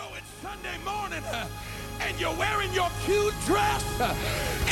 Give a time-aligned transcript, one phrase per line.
[0.00, 1.44] know it's Sunday morning uh,
[2.00, 4.14] and you're wearing your cute dress uh,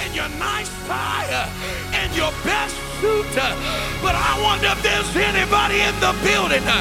[0.00, 3.52] and your nice tie uh, and your best suit, uh,
[4.00, 6.80] but I wonder if there's anybody in the building uh,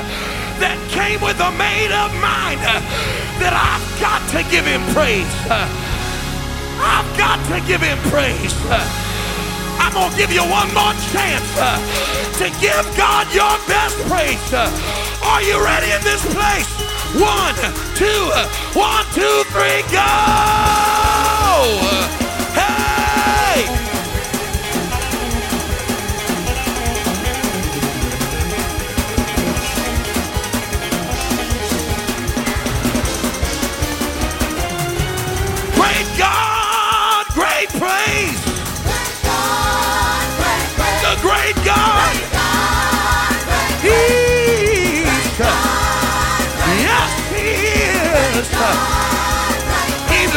[0.63, 2.79] that came with a made up mind uh,
[3.43, 5.27] that I've got to give him praise.
[5.51, 8.55] I've got to give him praise.
[9.81, 11.47] I'm going to give you one more chance
[12.39, 14.39] to give God your best praise.
[14.55, 16.76] Are you ready in this place?
[17.15, 17.55] One,
[17.95, 18.31] two,
[18.77, 20.66] one, two, three, go!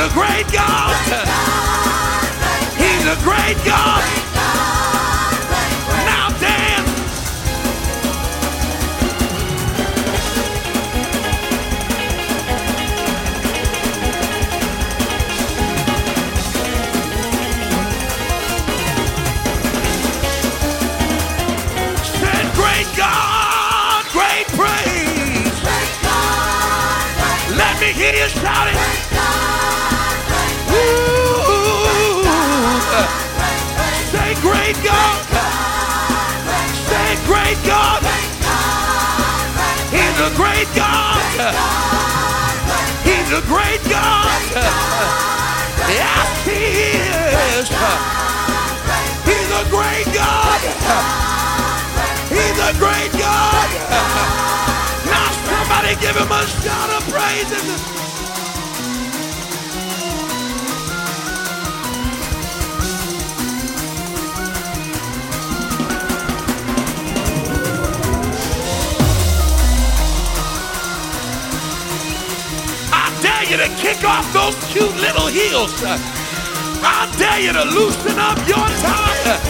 [0.00, 0.96] He's a great God.
[2.78, 4.19] He's a great God.
[34.72, 35.26] Great God.
[36.86, 38.02] Say great God.
[39.90, 41.18] He's a great God.
[43.02, 44.42] He's a great God.
[45.90, 47.68] Yes, he is.
[49.26, 50.60] He's a great God.
[52.30, 53.70] He's a great God.
[55.06, 58.09] Now somebody give him a shout of praise.
[73.50, 75.74] You to kick off those cute little heels.
[75.82, 79.40] I dare you to loosen up your tie.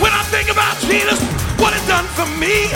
[0.00, 1.20] When I think about Jesus,
[1.60, 2.68] what he done for me.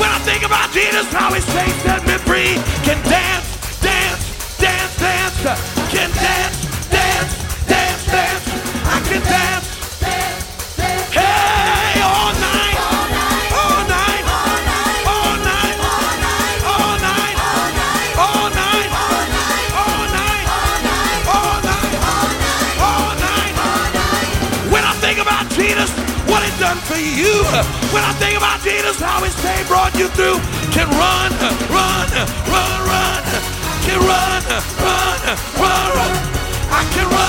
[0.00, 2.58] When I think about Jesus, how he saved, set me free.
[2.82, 8.48] Can dance, dance, dance, dance can dance, dance, dance, dance.
[8.84, 9.58] I can dance.
[26.88, 27.44] for you.
[27.92, 30.38] When I think about Jesus, how his pain brought you through,
[30.72, 31.32] can run,
[31.68, 32.08] run,
[32.48, 33.22] run, run,
[33.84, 34.42] can run,
[34.82, 34.97] run
[35.36, 36.10] run, run.
[36.70, 37.28] I can run.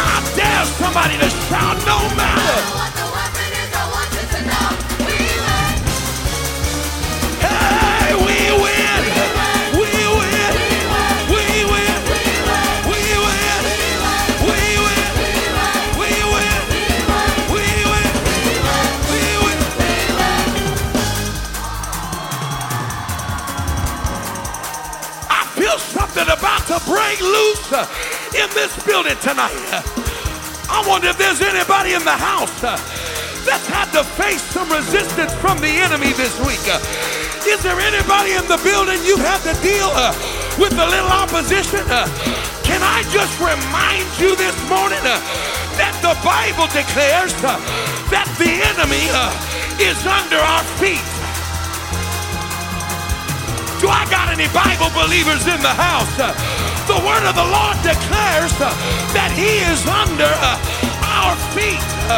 [0.00, 2.60] I dare somebody to shout, no matter.
[7.40, 9.02] Hey, we win.
[9.78, 10.52] We win.
[11.32, 11.96] We win.
[12.92, 13.60] We win.
[14.44, 15.12] We win.
[15.96, 16.62] We win.
[17.56, 18.12] We win.
[19.10, 19.58] We win.
[25.30, 27.72] I feel something about to break loose
[28.34, 29.97] in this building tonight.
[30.78, 32.78] I wonder if there's anybody in the house uh,
[33.42, 36.62] that's had to face some resistance from the enemy this week.
[36.70, 36.78] Uh,
[37.50, 40.14] Is there anybody in the building you've had to deal uh,
[40.54, 41.82] with a little opposition?
[42.62, 47.34] Can I just remind you this morning that the Bible declares
[48.14, 49.02] that the enemy
[49.82, 51.02] is under our feet?
[53.82, 56.57] Do I got any Bible believers in the house?
[56.88, 58.72] The word of the Lord declares uh,
[59.12, 60.56] that he is under uh,
[61.04, 61.84] our feet.
[62.08, 62.16] Uh,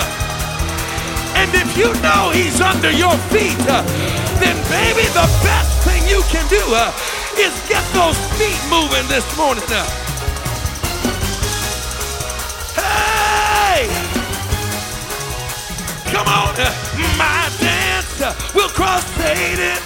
[1.34, 3.58] and if you know he's under your feet,
[4.38, 6.62] then baby, the best thing you can do
[7.34, 9.66] is get those feet moving this morning.
[12.78, 13.90] Hey!
[16.14, 16.54] Come on!
[17.18, 19.82] my dance will crush Satan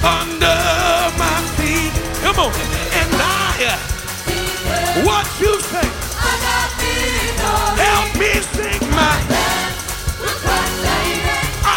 [0.00, 0.56] under
[1.20, 1.92] my feet.
[2.24, 2.69] Come on.
[5.70, 5.88] Say?
[7.84, 9.16] Help me sing my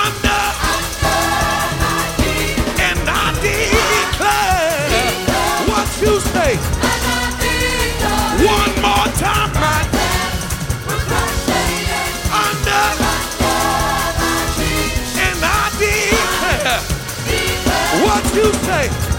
[0.01, 0.44] under.
[2.88, 5.12] And I declare
[5.69, 6.54] what you say.
[8.54, 9.81] One more time, my
[12.44, 12.86] under.
[15.25, 16.80] And I declare
[18.06, 19.12] what you say.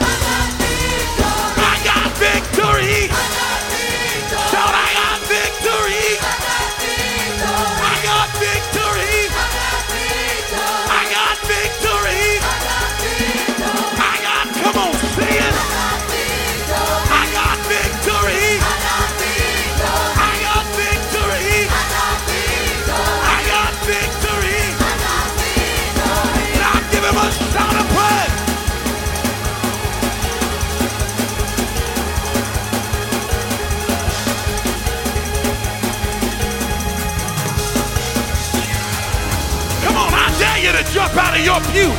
[41.35, 41.91] Out of your pew.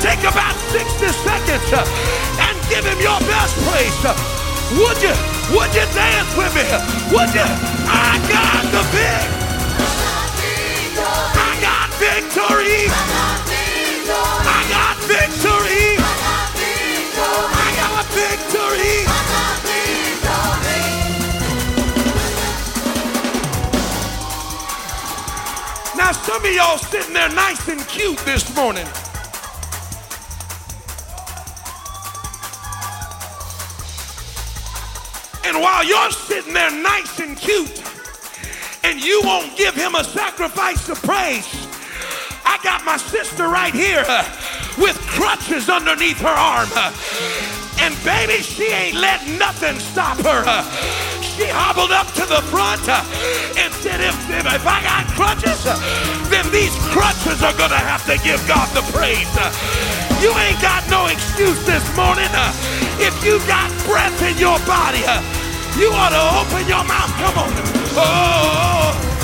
[0.00, 1.72] Take about 60 seconds
[2.38, 3.96] and give him your best praise.
[4.78, 5.14] Would you?
[5.54, 6.62] Would you dance with me?
[7.10, 7.46] Would you?
[7.88, 9.26] I got the big.
[10.98, 12.86] I got victory.
[14.46, 15.98] I got victory.
[17.56, 19.06] I got victory.
[25.96, 28.86] Now some of y'all sitting there nice and cute this morning.
[35.46, 37.82] And while you're sitting there nice and cute,
[38.84, 41.48] and you won't give him a sacrifice of praise,
[42.44, 44.24] I got my sister right here uh,
[44.76, 46.68] with crutches underneath her arm.
[46.76, 46.92] uh,
[47.80, 50.44] and baby, she ain't let nothing stop her.
[50.46, 50.62] uh.
[51.20, 55.76] she hobbled up to the front and said, if, if, if I got crutches, uh,
[56.46, 59.28] then these crutches are going to have to give God the praise.
[60.22, 62.28] you ain't got no excuse this morning.
[62.98, 65.00] if you got breath in your body,
[65.78, 67.10] you ought to open your mouth.
[67.18, 67.50] Come on.
[67.96, 67.98] Oh.
[67.98, 69.12] Oh!
[69.12, 69.15] oh.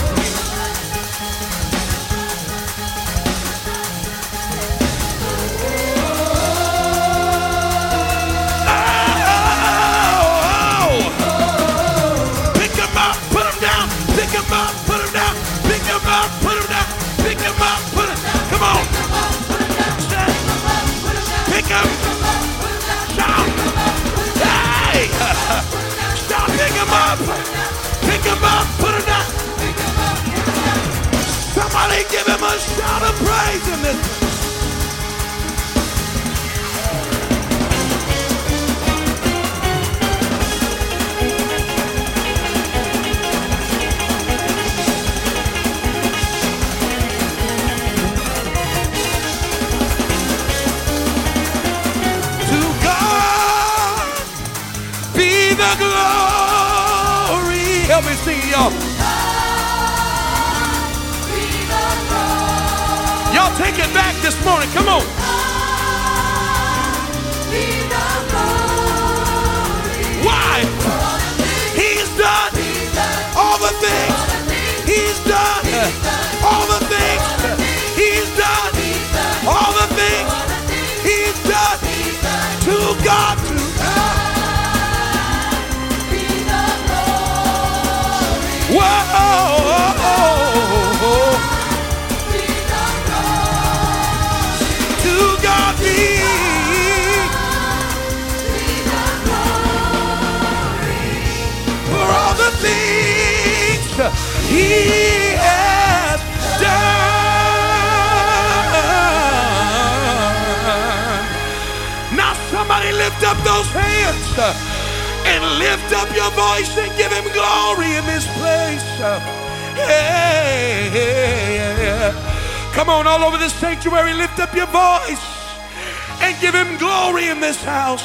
[127.62, 128.02] House.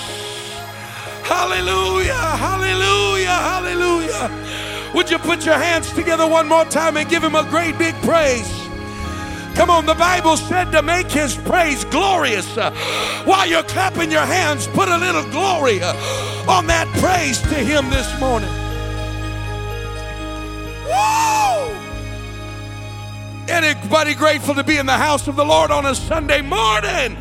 [1.24, 4.92] Hallelujah, hallelujah, hallelujah.
[4.94, 7.94] Would you put your hands together one more time and give him a great big
[7.96, 8.50] praise?
[9.56, 12.56] Come on, the Bible said to make his praise glorious.
[13.26, 18.08] While you're clapping your hands, put a little glory on that praise to him this
[18.20, 18.50] morning.
[20.86, 21.76] Woo!
[23.50, 27.18] Anybody grateful to be in the house of the Lord on a Sunday morning?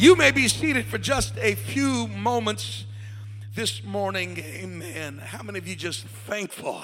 [0.00, 2.86] You may be seated for just a few moments
[3.54, 4.38] this morning.
[4.38, 5.18] Amen.
[5.18, 6.82] How many of you just thankful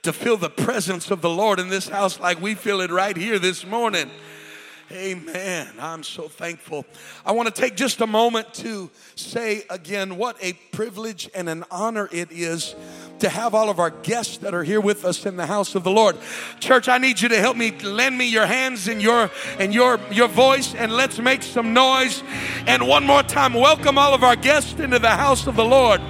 [0.00, 3.18] to feel the presence of the Lord in this house like we feel it right
[3.18, 4.10] here this morning?
[4.90, 5.74] Amen.
[5.78, 6.86] I'm so thankful.
[7.26, 11.64] I want to take just a moment to say again what a privilege and an
[11.70, 12.74] honor it is
[13.20, 15.84] to have all of our guests that are here with us in the house of
[15.84, 16.16] the Lord.
[16.60, 19.98] Church, I need you to help me lend me your hands and your and your
[20.10, 22.22] your voice and let's make some noise.
[22.66, 26.00] And one more time, welcome all of our guests into the house of the Lord.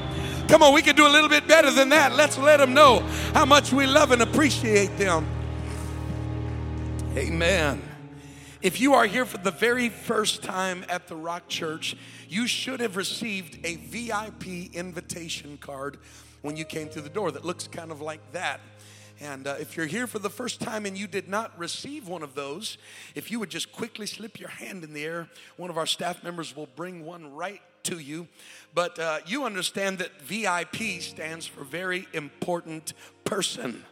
[0.49, 2.15] Come on, we can do a little bit better than that.
[2.15, 3.01] Let's let them know
[3.33, 5.27] how much we love and appreciate them.
[7.17, 7.81] Amen.
[8.61, 11.97] If you are here for the very first time at the Rock Church,
[12.29, 15.99] you should have received a VIP invitation card
[16.45, 18.61] when you came through the door that looks kind of like that.
[19.19, 22.23] And uh, if you're here for the first time and you did not receive one
[22.23, 22.77] of those,
[23.15, 26.23] if you would just quickly slip your hand in the air, one of our staff
[26.23, 28.29] members will bring one right to you.
[28.75, 32.93] But uh, you understand that VIP stands for very important
[33.25, 33.83] person.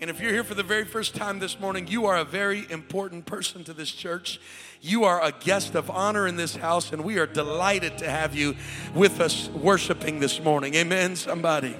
[0.00, 2.70] And if you're here for the very first time this morning, you are a very
[2.70, 4.40] important person to this church.
[4.80, 8.32] You are a guest of honor in this house, and we are delighted to have
[8.32, 8.54] you
[8.94, 10.76] with us worshiping this morning.
[10.76, 11.76] Amen, somebody.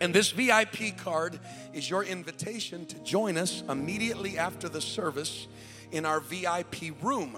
[0.00, 1.38] And this VIP card
[1.72, 5.46] is your invitation to join us immediately after the service
[5.92, 7.36] in our VIP room.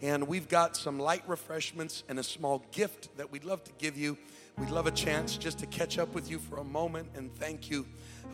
[0.00, 3.98] And we've got some light refreshments and a small gift that we'd love to give
[3.98, 4.16] you.
[4.56, 7.70] We'd love a chance just to catch up with you for a moment and thank
[7.70, 7.84] you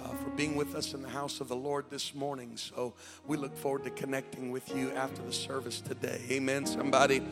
[0.05, 2.57] uh, for being with us in the house of the Lord this morning.
[2.57, 2.95] So
[3.27, 6.21] we look forward to connecting with you after the service today.
[6.31, 7.23] Amen, somebody.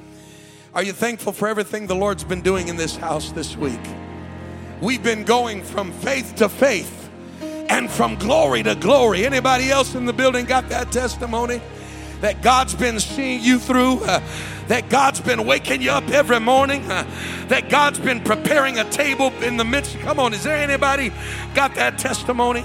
[0.75, 3.81] Are you thankful for everything the Lord's been doing in this house this week?
[4.81, 7.11] We've been going from faith to faith
[7.69, 9.25] and from glory to glory.
[9.25, 11.61] Anybody else in the building got that testimony?
[12.21, 14.01] That God's been seeing you through?
[14.05, 14.21] Uh,
[14.69, 17.09] that God's been waking you up every morning, uh,
[17.49, 19.99] that God's been preparing a table in the midst.
[20.01, 21.13] Come on, is there anybody
[21.55, 22.65] got that testimony?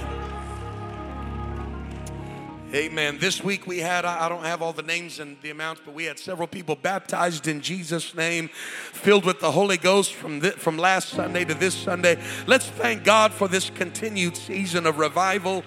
[2.74, 3.18] Amen.
[3.18, 6.04] This week we had, I don't have all the names and the amounts, but we
[6.04, 11.10] had several people baptized in Jesus' name, filled with the Holy Ghost from, from last
[11.10, 12.18] Sunday to this Sunday.
[12.46, 15.64] Let's thank God for this continued season of revival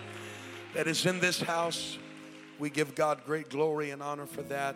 [0.74, 2.00] that is in this house.
[2.58, 4.76] We give God great glory and honor for that.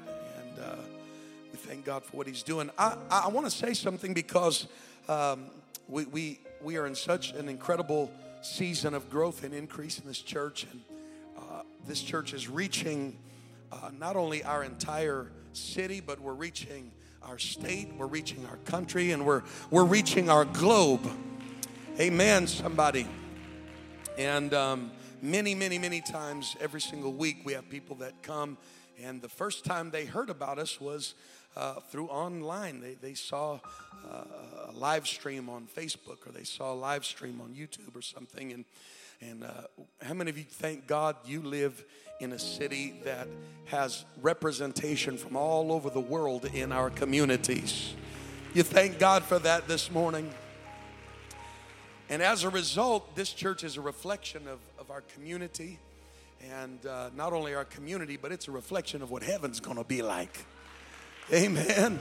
[1.70, 2.72] Thank God for what He's doing.
[2.80, 4.68] I, I want to say something because
[5.08, 5.52] um,
[5.88, 8.12] we, we, we are in such an incredible
[8.42, 10.66] season of growth and increase in this church.
[10.72, 10.82] And
[11.38, 13.20] uh, this church is reaching
[13.72, 19.12] uh, not only our entire city, but we're reaching our state, we're reaching our country,
[19.12, 21.08] and we're, we're reaching our globe.
[22.00, 23.06] Amen, somebody.
[24.18, 24.90] And um,
[25.22, 28.58] many, many, many times every single week, we have people that come,
[29.00, 31.14] and the first time they heard about us was
[31.56, 32.82] uh, through online.
[32.82, 33.60] They, they saw
[34.10, 34.24] uh,
[34.70, 38.52] a live stream on Facebook or they saw a live stream on YouTube or something.
[38.52, 38.66] And,
[39.22, 39.68] and uh,
[40.02, 41.84] how many of you thank God you live
[42.20, 43.28] in a city that
[43.66, 47.94] has representation from all over the world in our communities?
[48.54, 50.32] You thank God for that this morning.
[52.10, 55.78] And as a result, this church is a reflection of, of our community.
[56.52, 60.02] And uh, not only our community, but it's a reflection of what heaven's gonna be
[60.02, 60.46] like.
[61.32, 62.00] Amen.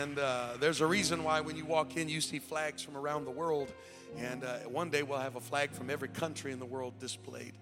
[0.00, 3.26] And uh, there's a reason why when you walk in, you see flags from around
[3.26, 3.70] the world.
[4.16, 7.52] And uh, one day we'll have a flag from every country in the world displayed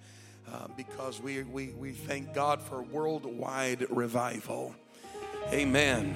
[0.52, 4.76] uh, because we, we, we thank God for worldwide revival.
[5.52, 6.14] Amen.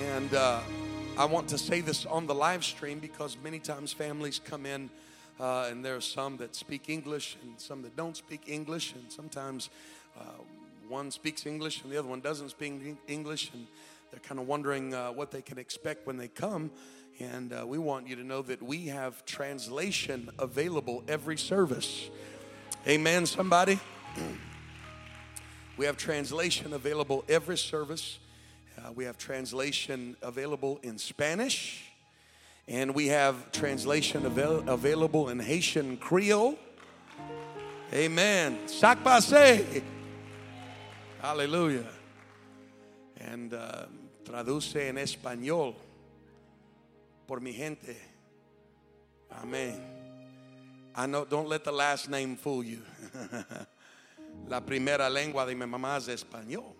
[0.00, 0.60] And uh,
[1.18, 4.88] I want to say this on the live stream because many times families come in.
[5.38, 9.12] Uh, and there are some that speak English and some that don't speak English, and
[9.12, 9.68] sometimes
[10.18, 10.22] uh,
[10.88, 13.66] one speaks English and the other one doesn't speak English, and
[14.10, 16.70] they're kind of wondering uh, what they can expect when they come.
[17.20, 22.08] And uh, we want you to know that we have translation available every service.
[22.86, 23.80] Amen, somebody?
[25.76, 28.18] we have translation available every service.
[28.76, 31.84] Uh, we have translation available in Spanish.
[32.68, 36.58] And we have translation avail- available in Haitian Creole.
[37.92, 38.68] Amen.
[38.68, 39.82] Sak pase.
[41.22, 41.84] Aleluya.
[43.20, 43.86] And uh,
[44.24, 45.74] traduce en español
[47.26, 47.96] por mi gente.
[49.42, 49.80] Amen.
[50.94, 52.82] I know, don't let the last name fool you.
[54.48, 56.72] La primera lengua de mi mamá es español.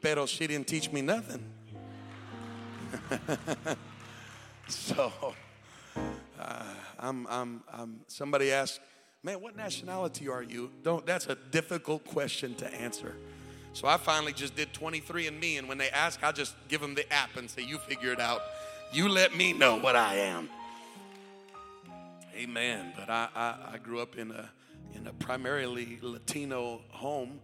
[0.00, 1.44] Pero she didn't teach me nothing.
[4.68, 5.12] so,
[6.40, 6.62] uh,
[6.98, 8.80] I'm, I'm, I'm, somebody asked,
[9.24, 10.70] man, what nationality are you?
[10.82, 13.16] Don't, that's a difficult question to answer.
[13.72, 17.10] So I finally just did 23andMe, and when they ask, I just give them the
[17.12, 18.42] app and say, you figure it out.
[18.92, 20.48] You let me know what I am.
[22.36, 22.92] Amen.
[22.96, 24.50] But I, I, I grew up in a,
[24.94, 27.40] in a primarily Latino home.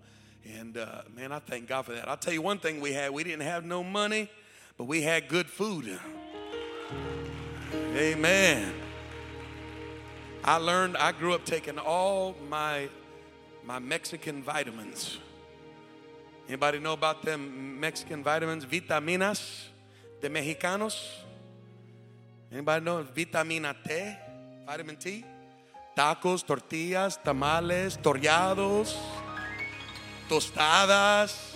[0.57, 2.09] And uh, man, I thank God for that.
[2.09, 4.31] I'll tell you one thing we had we didn't have no money,
[4.77, 5.99] but we had good food.
[7.95, 8.73] Amen.
[10.43, 12.89] I learned, I grew up taking all my,
[13.65, 15.19] my Mexican vitamins.
[16.49, 18.65] Anybody know about them Mexican vitamins?
[18.65, 19.69] Vitaminas
[20.21, 20.97] de Mexicanos?
[22.51, 24.17] Anybody know vitamina T?
[24.67, 25.25] Vitamin T?
[25.97, 28.97] Tacos, tortillas, tamales, toreados,
[30.29, 31.55] tostadas,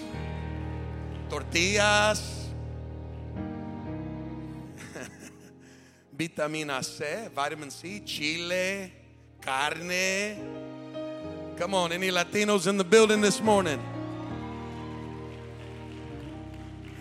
[1.30, 2.43] tortillas.
[6.16, 7.04] Vitamina C,
[7.34, 8.92] vitamin C, chile,
[9.40, 10.36] carne.
[11.56, 13.82] Come on, any Latinos in the building this morning?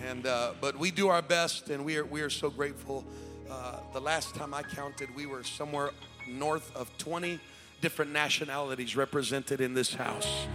[0.08, 3.05] And uh, but we do our best, and we are we are so grateful.
[3.50, 5.91] Uh, the last time I counted, we were somewhere
[6.27, 7.39] north of 20
[7.82, 10.48] different nationalities represented in this house,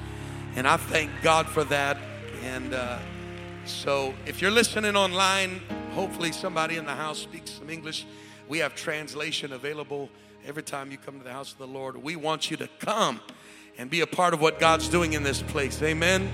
[0.57, 1.97] and I thank God for that.
[2.45, 2.99] And uh,
[3.65, 5.61] so, if you're listening online,
[5.93, 8.05] hopefully somebody in the house speaks some English.
[8.49, 10.09] We have translation available
[10.47, 12.03] every time you come to the house of the Lord.
[12.03, 13.21] We want you to come
[13.77, 15.83] and be a part of what God's doing in this place.
[15.83, 16.31] Amen.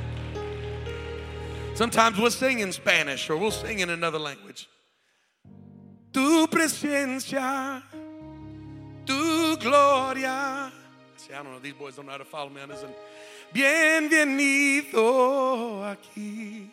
[1.75, 4.69] Sometimes we'll sing in Spanish or we'll sing in another language.
[6.13, 7.83] Tu presencia,
[9.05, 10.73] tu gloria.
[11.17, 12.83] See, I don't know, these boys don't know how to follow me on this.
[12.83, 12.95] One.
[13.53, 14.93] Bienvenido
[15.85, 16.71] aquí.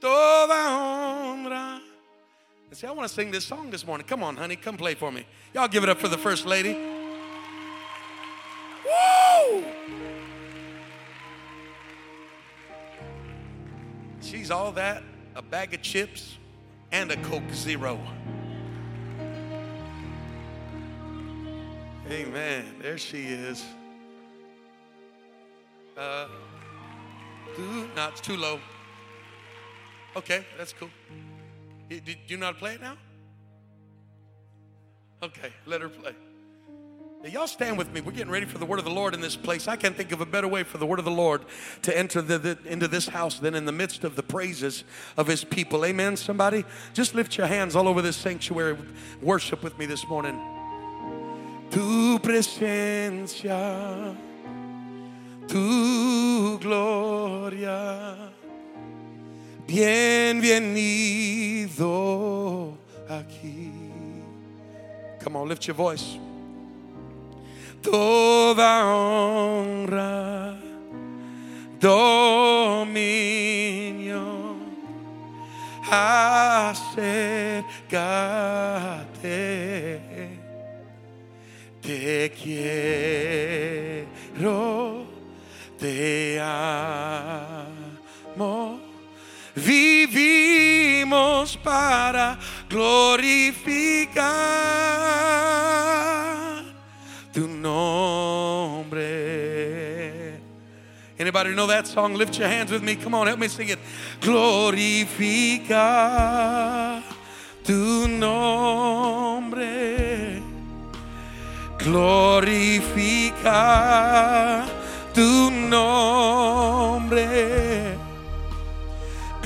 [0.00, 1.80] Toda honra
[2.68, 4.06] and say, I want to sing this song this morning.
[4.06, 5.24] Come on, honey, come play for me.
[5.54, 6.74] Y'all give it up for the first lady.
[8.84, 9.64] Woo!
[14.20, 15.02] She's all that,
[15.34, 16.36] a bag of chips,
[16.92, 18.00] and a Coke Zero.
[22.10, 22.76] Amen.
[22.80, 23.64] There she is.
[25.96, 26.28] Uh,
[27.58, 28.60] no, it's too low.
[30.14, 30.90] Okay, that's cool.
[31.88, 32.96] Do you to play it now?
[35.22, 36.14] Okay, let her play.
[37.22, 38.00] Now, y'all stand with me.
[38.00, 39.66] We're getting ready for the word of the Lord in this place.
[39.66, 41.44] I can't think of a better way for the word of the Lord
[41.82, 44.84] to enter the, the, into this house than in the midst of the praises
[45.16, 45.84] of his people.
[45.84, 46.64] Amen, somebody?
[46.92, 48.76] Just lift your hands all over this sanctuary.
[49.22, 50.38] Worship with me this morning.
[51.70, 54.14] Tu presencia,
[55.48, 58.30] tu gloria
[59.66, 60.78] bienvenido
[63.08, 63.72] aquí.
[65.22, 66.18] Come on, lift your voice.
[67.82, 70.56] Toda honra,
[71.80, 72.16] dominio,
[75.90, 76.86] acércate.
[81.80, 84.06] Te quiero,
[85.78, 87.76] te amo
[89.56, 92.38] vivimos para
[92.68, 94.22] glorificar
[97.32, 99.04] tu nombre.
[101.18, 102.12] Anybody know that song?
[102.14, 102.96] Lift your hands with me.
[102.96, 103.78] Come on, help me sing it.
[104.20, 105.02] Glorificar
[107.64, 110.42] tu nombre.
[111.78, 113.08] Glorificar
[115.14, 117.26] tu nombre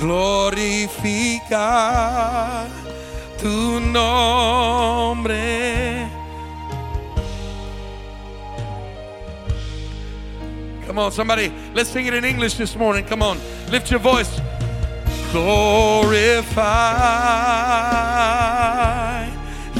[0.00, 1.50] glorificar
[3.38, 5.36] tu nombre.
[10.86, 13.04] Come on, somebody, let's sing it in English this morning.
[13.04, 13.38] Come on,
[13.70, 14.40] lift your voice.
[15.30, 16.48] Glorify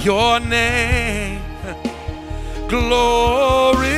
[0.05, 1.41] your name.
[2.69, 3.91] Glorify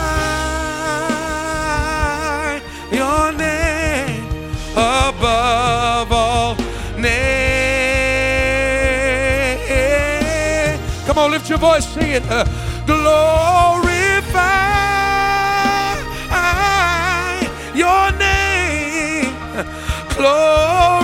[2.90, 4.27] your name
[4.73, 6.57] above all
[6.99, 7.14] names.
[11.07, 12.25] Come on, lift your voice, sing it.
[12.29, 12.44] Uh,
[12.87, 14.25] glorify
[17.83, 19.33] your name.
[20.16, 21.04] Glorify.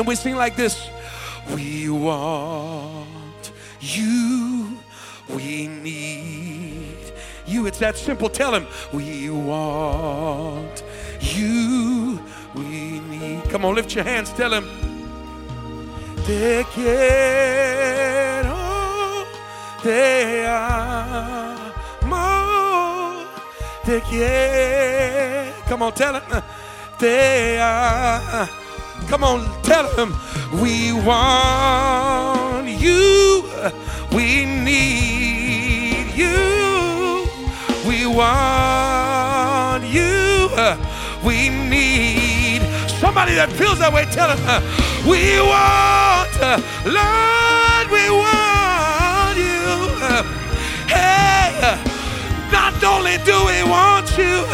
[0.00, 0.88] Then we sing like this
[1.54, 4.78] We want you,
[5.28, 6.96] we need
[7.46, 7.66] you.
[7.66, 8.30] It's that simple.
[8.30, 10.82] Tell him, We want
[11.20, 12.18] you,
[12.54, 13.44] we need.
[13.50, 14.32] Come on, lift your hands.
[14.32, 14.70] Tell him,
[16.24, 18.56] Te quiero,
[19.82, 21.76] te amo,
[23.84, 25.52] te quiero.
[25.68, 26.42] Come on, tell him,
[26.98, 28.59] te amo.
[29.10, 30.14] Come on, tell him
[30.62, 33.42] we want you,
[34.12, 37.26] we need you,
[37.88, 40.48] we want you,
[41.26, 42.62] we need
[43.00, 44.04] somebody that feels that way.
[44.04, 44.62] Tell him
[45.04, 46.30] we want,
[46.86, 49.66] Lord, we want you.
[50.86, 51.50] Hey,
[52.52, 54.46] not only do we want you,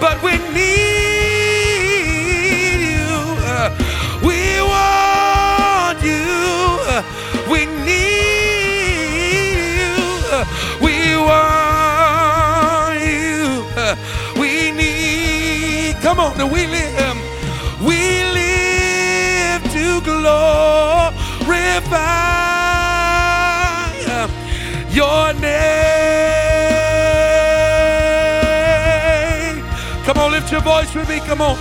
[0.00, 1.11] but we need
[11.28, 13.64] want you.
[14.40, 15.96] We need.
[16.02, 17.16] Come on, we live.
[17.80, 21.08] We live to glorify
[24.90, 25.52] your name.
[30.04, 31.20] Come on, lift your voice with me.
[31.20, 31.56] Come on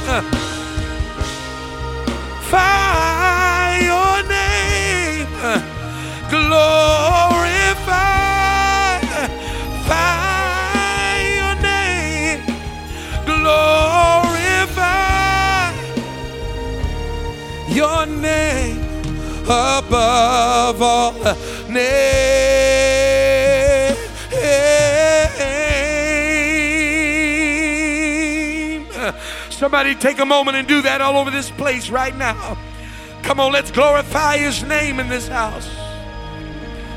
[2.51, 5.27] glorify your name.
[6.29, 7.40] Glorify,
[14.31, 15.73] Glorify
[17.69, 18.79] your name
[19.45, 21.13] above all
[21.69, 21.91] name.
[29.49, 32.57] Somebody take a moment and do that all over this place right now.
[33.21, 35.69] Come on, let's glorify his name in this house.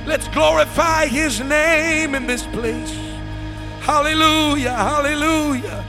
[0.07, 2.97] Let's glorify his name in this place.
[3.81, 5.84] Hallelujah, hallelujah.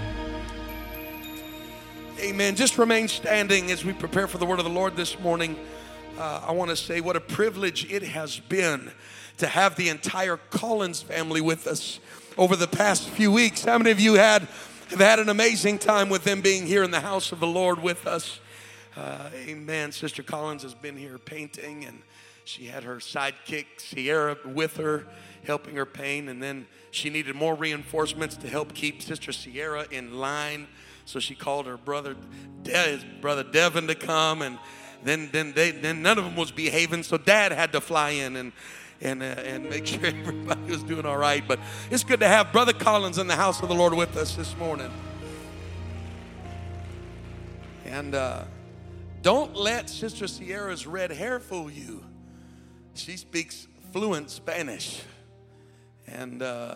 [2.26, 2.56] Amen.
[2.56, 5.56] Just remain standing as we prepare for the word of the Lord this morning.
[6.18, 8.92] Uh, I want to say what a privilege it has been
[9.38, 12.00] to have the entire Collins family with us
[12.36, 13.64] over the past few weeks.
[13.64, 14.42] How many of you had
[14.90, 17.84] have had an amazing time with them being here in the house of the Lord
[17.84, 18.40] with us?
[18.98, 19.92] Uh, amen.
[19.92, 22.02] Sister Collins has been here painting, and
[22.44, 25.06] she had her sidekick Sierra with her,
[25.46, 26.28] helping her paint.
[26.28, 30.68] And then she needed more reinforcements to help keep Sister Sierra in line.
[31.06, 32.16] So she called her brother,
[32.66, 34.42] his brother Devin, to come.
[34.42, 34.58] And
[35.04, 38.36] then, then, they, then none of them was behaving, so Dad had to fly in
[38.36, 38.52] and
[39.02, 41.46] and uh, and make sure everybody was doing all right.
[41.46, 41.60] But
[41.92, 44.56] it's good to have Brother Collins in the house of the Lord with us this
[44.58, 44.92] morning.
[47.86, 48.16] And.
[48.16, 48.44] Uh,
[49.26, 52.06] don't let Sister Sierra's red hair fool you.
[52.94, 55.02] She speaks fluent Spanish,
[56.06, 56.76] and uh,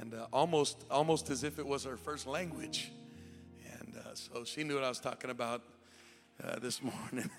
[0.00, 2.90] and uh, almost almost as if it was her first language.
[4.18, 5.62] So she knew what I was talking about
[6.42, 7.30] uh, this morning.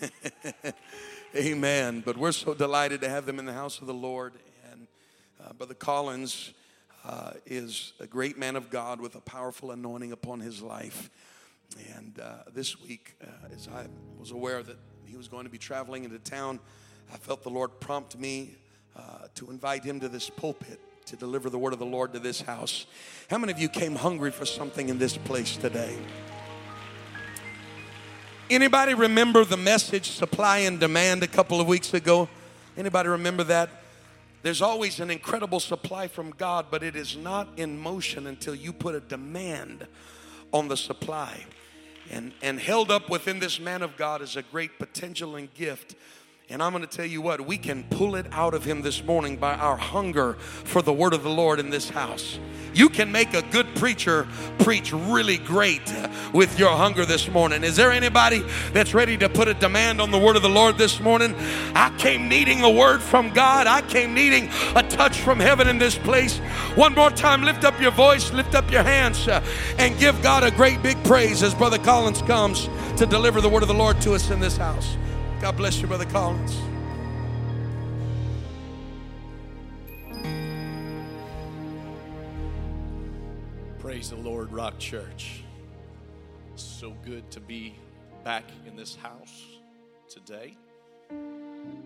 [1.36, 2.02] Amen.
[2.06, 4.34] But we're so delighted to have them in the house of the Lord.
[4.72, 4.88] And
[5.44, 6.54] uh, Brother Collins
[7.06, 11.10] uh, is a great man of God with a powerful anointing upon his life.
[11.98, 13.88] And uh, this week, uh, as I
[14.18, 16.62] was aware that he was going to be traveling into town,
[17.14, 18.56] I felt the Lord prompt me
[18.96, 22.20] uh, to invite him to this pulpit to deliver the word of the Lord to
[22.20, 22.86] this house.
[23.30, 25.98] How many of you came hungry for something in this place today?
[28.50, 32.28] Anybody remember the message supply and demand a couple of weeks ago?
[32.76, 33.70] Anybody remember that?
[34.42, 38.74] There's always an incredible supply from God, but it is not in motion until you
[38.74, 39.86] put a demand
[40.52, 41.46] on the supply.
[42.10, 45.94] And, and held up within this man of God is a great potential and gift.
[46.52, 49.04] And I'm going to tell you what, we can pull it out of him this
[49.04, 52.40] morning by our hunger for the word of the Lord in this house.
[52.74, 55.94] You can make a good preacher preach really great
[56.34, 57.64] with your hunger this morning.
[57.64, 60.80] Is there anybody that's ready to put a demand on the word of the Lord
[60.80, 61.36] this morning?
[61.76, 63.68] I came needing a word from God.
[63.68, 66.40] I came needing a touch from heaven in this place.
[66.74, 69.46] One more time, lift up your voice, lift up your hands, uh,
[69.78, 73.62] and give God a great big praise as Brother Collins comes to deliver the word
[73.62, 74.98] of the Lord to us in this house.
[75.42, 76.58] God bless you, Brother Collins.
[83.80, 85.46] Praise the Lord, Rock Church.
[86.56, 87.74] So good to be
[88.26, 89.46] back in this house
[90.10, 90.58] today.
[91.10, 91.82] And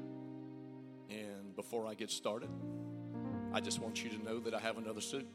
[1.56, 2.50] before I get started,
[3.54, 5.28] I just want you to know that I have another suit.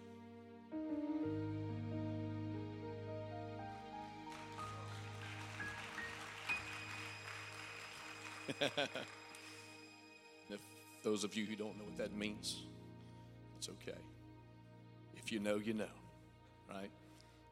[10.51, 10.61] if
[11.03, 12.63] those of you who don't know what that means,
[13.59, 13.99] it's okay.
[15.17, 15.85] If you know, you know,
[16.69, 16.91] right?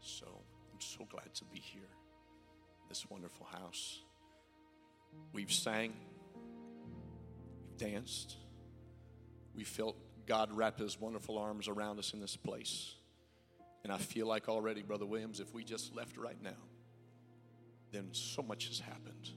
[0.01, 0.27] So
[0.73, 1.89] I'm so glad to be here,
[2.89, 4.01] this wonderful house.
[5.33, 5.93] We've sang,
[6.85, 8.37] we've danced,
[9.55, 12.95] we felt God wrap His wonderful arms around us in this place.
[13.85, 16.59] And I feel like already, Brother Williams, if we just left right now,
[17.93, 19.31] then so much has happened.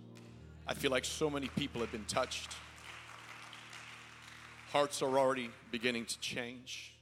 [0.69, 2.55] I feel like so many people have been touched.
[4.71, 6.93] Hearts are already beginning to change.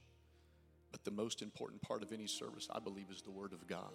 [0.93, 3.91] But the most important part of any service, I believe, is the Word of God.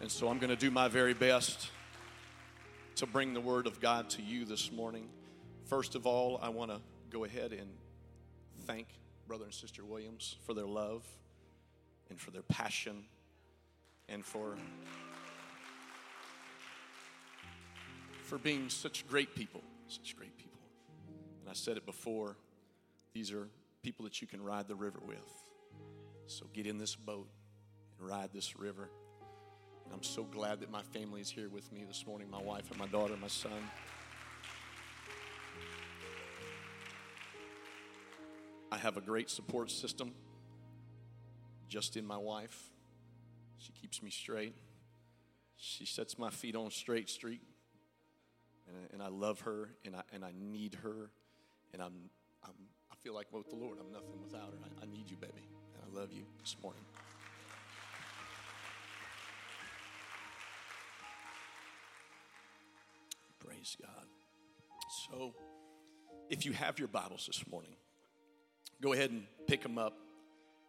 [0.00, 1.68] And so I'm going to do my very best
[2.96, 5.10] to bring the Word of God to you this morning.
[5.66, 7.68] First of all, I want to go ahead and
[8.66, 8.86] thank
[9.28, 11.06] Brother and Sister Williams for their love
[12.08, 13.04] and for their passion
[14.08, 14.56] and for
[18.34, 20.58] for being such great people, such great people.
[21.40, 22.36] And I said it before,
[23.12, 23.46] these are
[23.84, 25.24] people that you can ride the river with.
[26.26, 27.28] So get in this boat
[27.96, 28.90] and ride this river.
[29.84, 32.68] And I'm so glad that my family is here with me this morning my wife
[32.72, 33.52] and my daughter, and my son.
[38.72, 40.10] I have a great support system
[41.68, 42.72] just in my wife.
[43.58, 44.56] She keeps me straight.
[45.56, 47.40] She sets my feet on straight street.
[48.68, 51.10] And, and I love her and I, and I need her.
[51.72, 51.94] And I'm,
[52.44, 52.54] I'm,
[52.90, 54.58] I feel like with the Lord, I'm nothing without her.
[54.64, 55.48] I, I need you, baby.
[55.74, 56.82] And I love you this morning.
[63.44, 64.06] Praise God.
[65.10, 65.34] So,
[66.30, 67.76] if you have your Bibles this morning,
[68.80, 69.98] go ahead and pick them up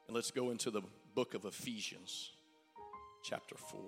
[0.08, 0.81] and let's go into the
[1.13, 2.31] book of Ephesians,
[3.23, 3.79] chapter 4.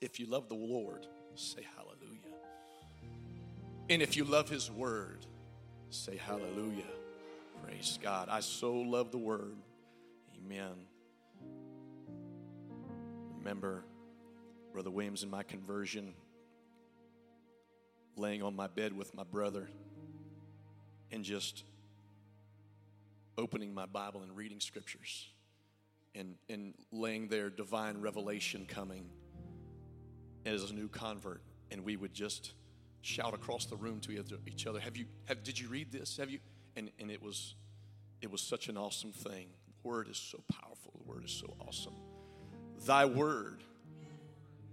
[0.00, 2.38] If you love the Lord, say hallelujah.
[3.90, 5.26] And if you love His word,
[5.90, 6.82] say hallelujah.
[7.64, 8.28] Praise God.
[8.30, 9.56] I so love the word.
[10.36, 10.86] Amen.
[13.38, 13.84] Remember,
[14.72, 16.14] Brother Williams in my conversion,
[18.16, 19.70] laying on my bed with my brother
[21.10, 21.64] and just
[23.38, 25.28] opening my Bible and reading scriptures
[26.14, 29.08] and, and laying there divine revelation coming
[30.54, 31.42] as a new convert.
[31.70, 32.52] And we would just
[33.02, 36.16] shout across the room to each other, Have you have did you read this?
[36.16, 36.38] Have you
[36.76, 37.54] and, and it was
[38.20, 39.48] it was such an awesome thing.
[39.66, 41.94] The word is so powerful, the word is so awesome.
[42.86, 43.62] Thy word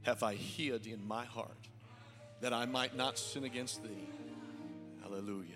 [0.03, 1.69] have I hid in my heart
[2.41, 4.07] that I might not sin against thee.
[5.01, 5.55] Hallelujah.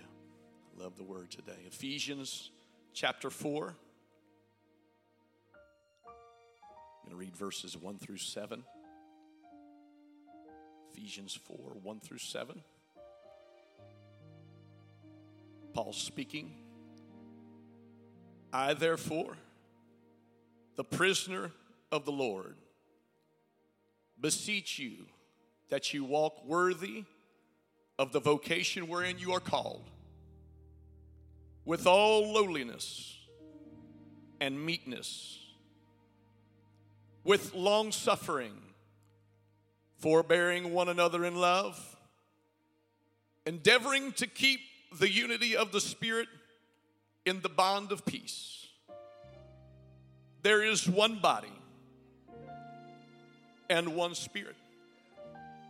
[0.78, 1.60] I love the word today.
[1.68, 2.50] Ephesians
[2.94, 3.76] chapter 4.
[6.06, 6.14] I'm
[7.04, 8.64] going to read verses 1 through 7.
[10.94, 12.62] Ephesians 4 1 through 7.
[15.74, 16.54] Paul speaking.
[18.52, 19.38] I, therefore,
[20.76, 21.52] the prisoner
[21.92, 22.56] of the Lord,
[24.20, 25.06] beseech you
[25.70, 27.04] that you walk worthy
[28.00, 29.90] of the vocation wherein you are called
[31.66, 33.16] with all lowliness
[34.42, 35.38] and meekness,
[37.24, 38.54] with long suffering,
[40.00, 41.98] forbearing one another in love,
[43.46, 44.60] endeavoring to keep
[44.98, 46.28] the unity of the Spirit
[47.26, 48.68] in the bond of peace.
[50.42, 51.52] There is one body
[53.70, 54.56] and one Spirit,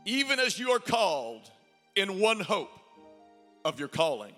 [0.05, 1.49] even as you are called
[1.95, 2.71] in one hope
[3.65, 4.33] of your calling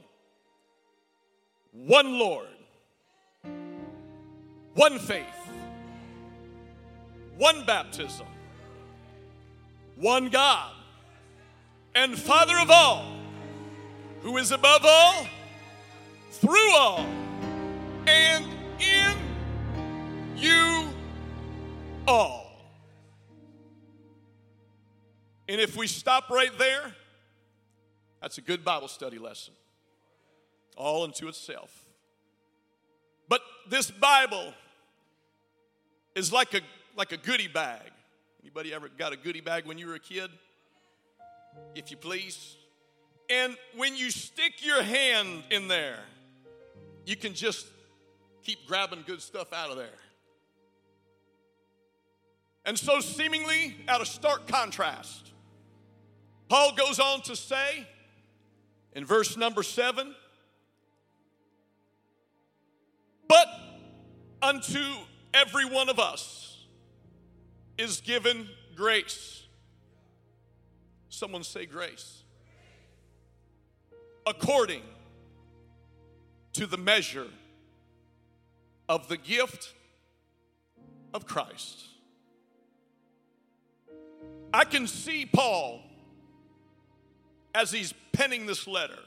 [1.74, 2.48] one Lord,
[4.74, 5.26] one faith,
[7.38, 8.28] one baptism,
[10.02, 10.72] one God,
[11.94, 13.06] and Father of all,
[14.22, 15.28] who is above all,
[16.32, 17.06] through all,
[18.08, 18.46] and
[18.80, 19.16] in
[20.36, 20.90] you
[22.08, 22.48] all.
[25.48, 26.96] And if we stop right there,
[28.22, 29.54] that's a good Bible study lesson
[30.78, 31.86] all unto itself.
[33.30, 34.54] But this Bible
[36.16, 36.62] is like a
[36.98, 37.91] like a goodie bag.
[38.42, 40.30] Anybody ever got a goodie bag when you were a kid?
[41.76, 42.56] If you please.
[43.30, 46.00] And when you stick your hand in there,
[47.06, 47.68] you can just
[48.44, 49.88] keep grabbing good stuff out of there.
[52.66, 55.32] And so, seemingly out of stark contrast,
[56.48, 57.88] Paul goes on to say
[58.94, 60.14] in verse number seven
[63.28, 63.48] But
[64.42, 64.84] unto
[65.34, 66.51] every one of us
[67.82, 69.44] is given grace.
[71.10, 72.24] Someone say grace.
[74.26, 74.82] according
[76.54, 77.28] to the measure
[78.88, 79.74] of the gift
[81.13, 81.86] of Christ.
[84.54, 85.82] I can see Paul
[87.56, 89.00] as he's penning this letter,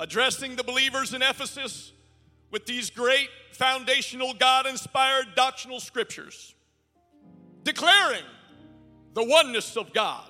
[0.00, 1.92] addressing the believers in Ephesus
[2.50, 6.55] with these great foundational God inspired doctrinal scriptures,
[7.66, 8.22] declaring
[9.14, 10.28] the oneness of God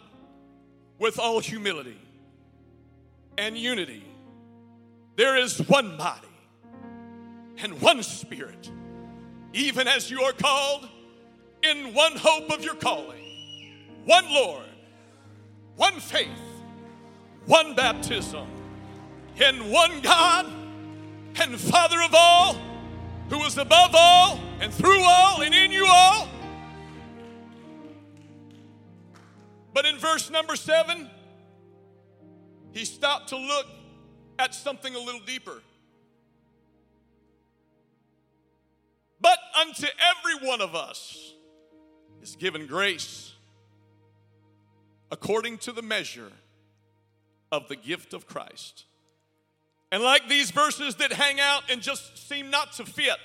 [0.99, 2.01] with all humility
[3.37, 4.03] and unity.
[5.16, 6.29] There is one body
[7.59, 8.70] and one spirit,
[9.53, 10.88] even as you are called
[11.62, 13.22] in one hope of your calling,
[14.07, 14.64] one Lord,
[15.77, 16.29] one faith,
[17.44, 18.46] one baptism,
[19.37, 20.46] in one God
[21.38, 22.57] and Father of all,
[23.29, 26.29] who is above all and through all and in you all.
[29.77, 31.11] But in verse number seven,
[32.73, 33.67] he stopped to look
[34.39, 35.61] at something a little deeper.
[39.21, 41.35] But unto every one of us
[42.23, 43.35] is given grace
[45.12, 46.33] according to the measure
[47.53, 48.87] of the gift of Christ.
[49.93, 53.19] And like these verses that hang out and just seem not to fit,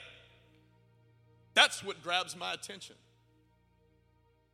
[1.54, 2.98] that's what grabs my attention.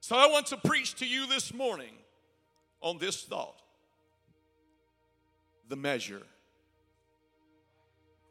[0.08, 1.92] So I want to preach to you this morning
[2.80, 3.62] on this thought
[5.68, 6.22] the measure.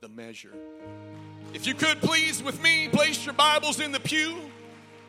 [0.00, 0.54] The measure.
[1.52, 4.36] If you could please, with me, place your Bibles in the pew.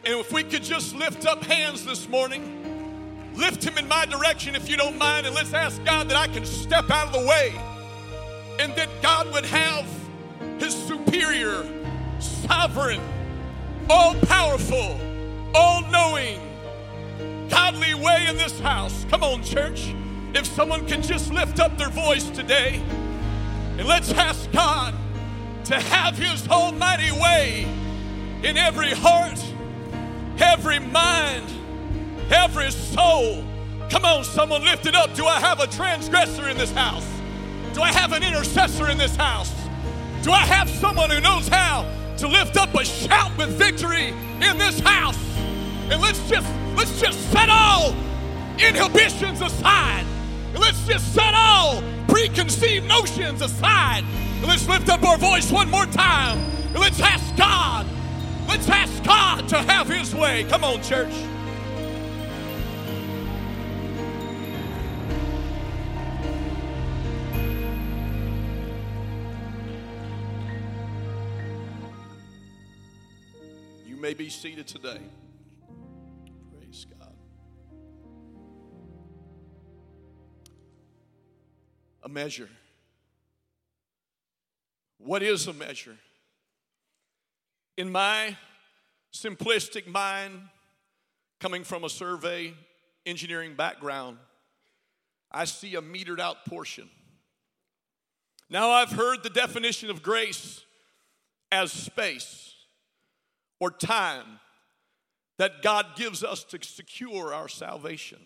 [0.03, 4.53] And if we could just lift up hands this morning, lift them in my direction
[4.53, 7.25] if you don't mind, and let's ask God that I can step out of the
[7.25, 7.55] way
[8.59, 9.87] and that God would have
[10.59, 11.65] His superior,
[12.19, 12.99] sovereign,
[13.89, 14.99] all powerful,
[15.55, 16.41] all knowing,
[17.49, 19.05] godly way in this house.
[19.09, 19.93] Come on, church.
[20.33, 22.81] If someone can just lift up their voice today
[23.77, 24.93] and let's ask God
[25.65, 27.67] to have His almighty way
[28.43, 29.43] in every heart,
[30.39, 31.45] every mind,
[32.29, 33.43] every soul.
[33.89, 35.13] Come on, someone lift it up.
[35.15, 37.07] Do I have a transgressor in this house?
[37.73, 39.53] Do I have an intercessor in this house?
[40.23, 44.07] Do I have someone who knows how to lift up a shout with victory
[44.41, 45.17] in this house?
[45.89, 47.93] And let's just let's just set all
[48.59, 50.05] inhibitions aside.
[50.53, 54.03] Let's just set all preconceived notions aside.
[54.41, 56.39] Let's lift up our voice one more time.
[56.73, 57.85] Let's ask God.
[58.47, 60.45] Let's ask God to have his way.
[60.45, 61.13] Come on, church.
[73.85, 75.01] You may be seated today.
[82.07, 82.47] A measure.
[84.97, 85.97] What is a measure?
[87.75, 88.37] In my
[89.13, 90.39] simplistic mind,
[91.41, 92.53] coming from a survey
[93.05, 94.19] engineering background,
[95.33, 96.89] I see a metered out portion.
[98.49, 100.63] Now, I've heard the definition of grace
[101.51, 102.55] as space
[103.59, 104.39] or time
[105.39, 108.19] that God gives us to secure our salvation.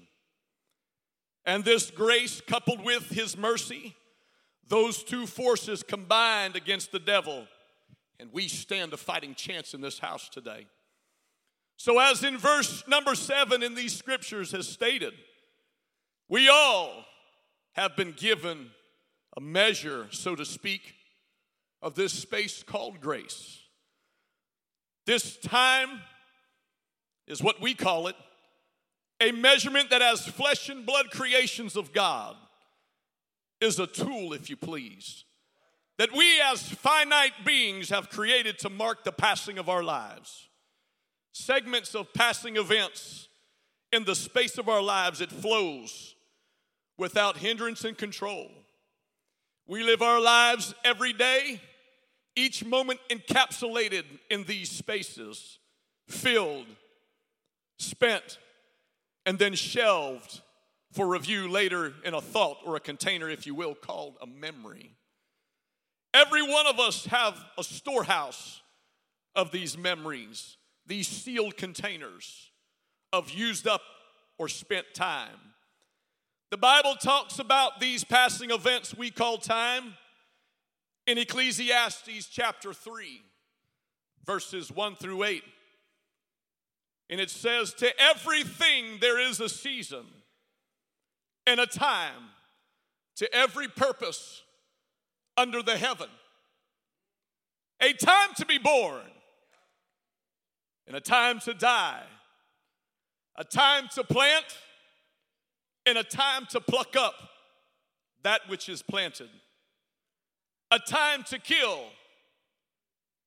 [1.45, 3.95] And this grace, coupled with His mercy,
[4.67, 7.47] those two forces combined against the devil,
[8.19, 10.67] and we stand a fighting chance in this house today.
[11.77, 15.13] So, as in verse number seven in these scriptures has stated,
[16.29, 17.05] we all
[17.73, 18.69] have been given
[19.35, 20.93] a measure, so to speak,
[21.81, 23.59] of this space called grace.
[25.05, 26.01] This time
[27.27, 28.15] is what we call it
[29.21, 32.35] a measurement that, as flesh and blood creations of God,
[33.61, 35.23] is a tool, if you please,
[35.99, 40.49] that we as finite beings have created to mark the passing of our lives.
[41.31, 43.29] Segments of passing events
[43.91, 46.15] in the space of our lives, it flows
[46.97, 48.49] without hindrance and control.
[49.67, 51.61] We live our lives every day,
[52.35, 55.59] each moment encapsulated in these spaces,
[56.07, 56.65] filled,
[57.77, 58.39] spent,
[59.25, 60.41] and then shelved
[60.91, 64.95] for review later in a thought or a container, if you will, called a memory.
[66.13, 68.61] Every one of us have a storehouse
[69.35, 72.51] of these memories, these sealed containers
[73.13, 73.81] of used up
[74.37, 75.37] or spent time.
[76.49, 79.93] The Bible talks about these passing events we call time
[81.07, 83.21] in Ecclesiastes chapter 3,
[84.25, 85.43] verses 1 through 8.
[87.11, 90.05] And it says, To everything there is a season
[91.45, 92.29] and a time
[93.17, 94.41] to every purpose
[95.35, 96.07] under the heaven.
[97.81, 99.01] A time to be born
[100.87, 102.03] and a time to die,
[103.35, 104.45] a time to plant
[105.85, 107.15] and a time to pluck up
[108.23, 109.29] that which is planted,
[110.69, 111.85] a time to kill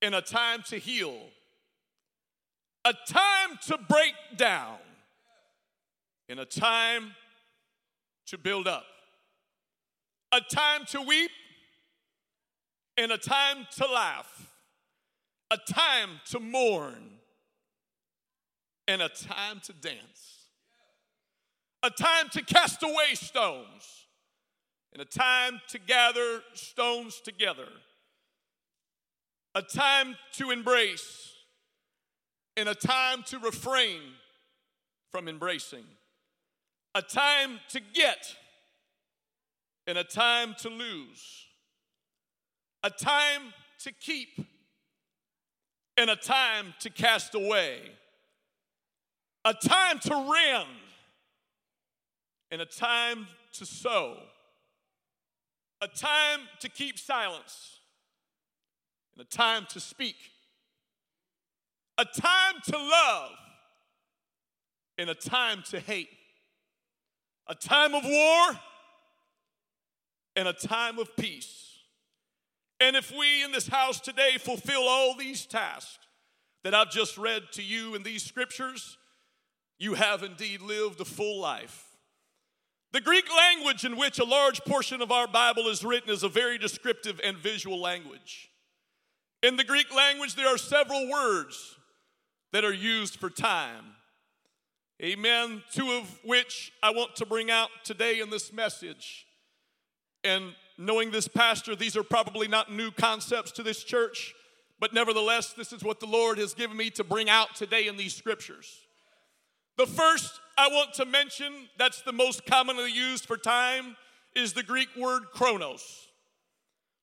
[0.00, 1.18] and a time to heal,
[2.84, 4.76] a time to break down
[6.28, 7.12] and a time
[8.26, 8.84] to build up,
[10.32, 11.30] a time to weep
[12.96, 14.52] and a time to laugh,
[15.50, 17.18] a time to mourn
[18.86, 20.48] and a time to dance,
[21.82, 24.06] a time to cast away stones
[24.92, 27.68] and a time to gather stones together,
[29.54, 31.33] a time to embrace
[32.56, 34.00] and a time to refrain
[35.10, 35.84] from embracing,
[36.94, 38.36] a time to get
[39.86, 41.46] and a time to lose,
[42.82, 44.28] a time to keep
[45.96, 47.80] and a time to cast away,
[49.44, 50.68] a time to rend
[52.50, 54.16] and a time to sow,
[55.80, 57.78] a time to keep silence
[59.16, 60.16] and a time to speak,
[61.98, 63.30] a time to love
[64.98, 66.08] and a time to hate,
[67.48, 68.60] a time of war
[70.36, 71.78] and a time of peace.
[72.80, 75.98] And if we in this house today fulfill all these tasks
[76.64, 78.96] that I've just read to you in these scriptures,
[79.78, 81.84] you have indeed lived a full life.
[82.92, 86.28] The Greek language in which a large portion of our Bible is written is a
[86.28, 88.50] very descriptive and visual language.
[89.42, 91.73] In the Greek language, there are several words
[92.54, 93.96] that are used for time.
[95.02, 95.64] Amen.
[95.72, 99.26] Two of which I want to bring out today in this message.
[100.22, 104.34] And knowing this pastor, these are probably not new concepts to this church,
[104.78, 107.96] but nevertheless, this is what the Lord has given me to bring out today in
[107.96, 108.72] these scriptures.
[109.76, 113.96] The first I want to mention that's the most commonly used for time
[114.36, 116.06] is the Greek word chronos,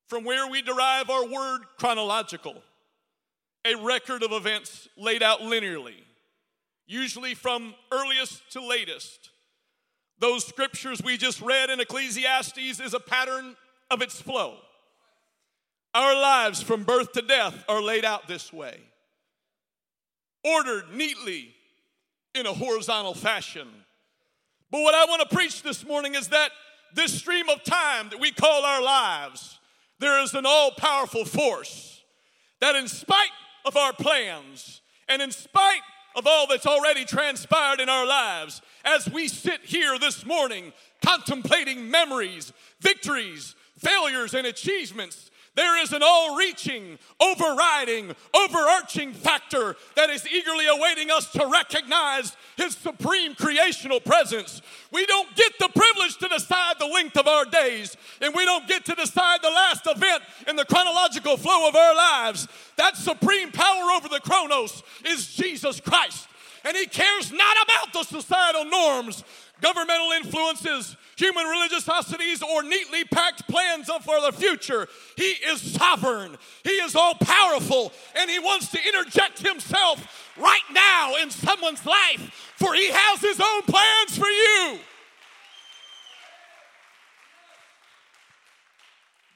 [0.07, 2.63] from where we derive our word chronological,
[3.65, 6.03] a record of events laid out linearly,
[6.87, 9.29] usually from earliest to latest.
[10.19, 13.55] Those scriptures we just read in Ecclesiastes is a pattern
[13.89, 14.57] of its flow.
[15.93, 18.79] Our lives from birth to death are laid out this way,
[20.43, 21.53] ordered neatly
[22.33, 23.67] in a horizontal fashion.
[24.71, 26.51] But what I want to preach this morning is that
[26.93, 29.59] this stream of time that we call our lives,
[29.99, 32.01] there is an all powerful force
[32.61, 33.31] that, in spite
[33.65, 35.81] of our plans and in spite
[36.15, 40.73] of all that's already transpired in our lives as we sit here this morning
[41.05, 45.30] contemplating memories, victories, failures, and achievements.
[45.53, 52.37] There is an all reaching, overriding, overarching factor that is eagerly awaiting us to recognize
[52.55, 54.61] His supreme creational presence.
[54.91, 58.65] We don't get the privilege to decide the length of our days, and we don't
[58.65, 62.47] get to decide the last event in the chronological flow of our lives.
[62.77, 66.29] That supreme power over the chronos is Jesus Christ.
[66.63, 69.23] And He cares not about the societal norms,
[69.61, 74.87] governmental influences, human religiosities, or neatly packed plans for the future.
[75.17, 81.15] He is sovereign, He is all powerful, and He wants to interject Himself right now
[81.21, 84.79] in someone's life, for He has His own plans for you.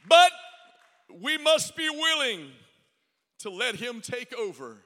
[0.07, 0.31] But
[1.21, 2.51] we must be willing
[3.39, 4.83] to let Him take over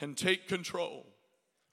[0.00, 1.06] and take control.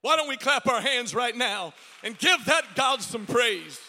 [0.01, 1.73] Why don't we clap our hands right now
[2.03, 3.79] and give that God some praise?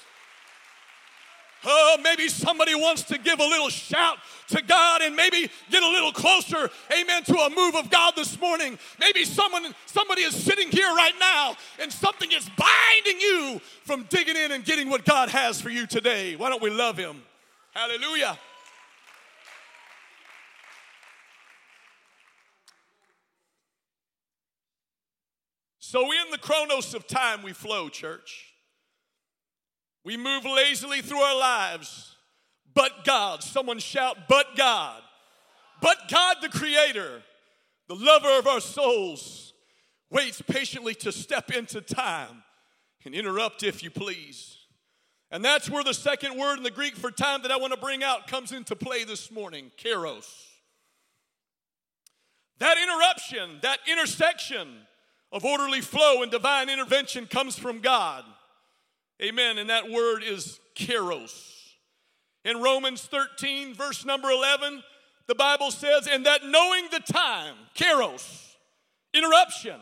[1.64, 5.88] Oh, maybe somebody wants to give a little shout to God and maybe get a
[5.88, 8.78] little closer, amen, to a move of God this morning.
[9.00, 14.36] Maybe someone, somebody is sitting here right now and something is binding you from digging
[14.36, 16.36] in and getting what God has for you today.
[16.36, 17.22] Why don't we love Him?
[17.74, 18.38] Hallelujah.
[25.90, 28.52] So, in the chronos of time, we flow, church.
[30.04, 32.14] We move lazily through our lives,
[32.74, 33.42] but God.
[33.42, 35.00] Someone shout, but God.
[35.80, 37.22] But God, the Creator,
[37.88, 39.54] the lover of our souls,
[40.10, 42.42] waits patiently to step into time
[43.06, 44.58] and interrupt, if you please.
[45.30, 47.80] And that's where the second word in the Greek for time that I want to
[47.80, 50.28] bring out comes into play this morning kairos.
[52.58, 54.80] That interruption, that intersection
[55.32, 58.24] of orderly flow and divine intervention comes from God.
[59.22, 59.58] Amen.
[59.58, 61.44] And that word is kairos.
[62.44, 64.82] In Romans 13, verse number 11,
[65.26, 68.54] the Bible says, And that knowing the time, kairos,
[69.12, 69.78] interruption,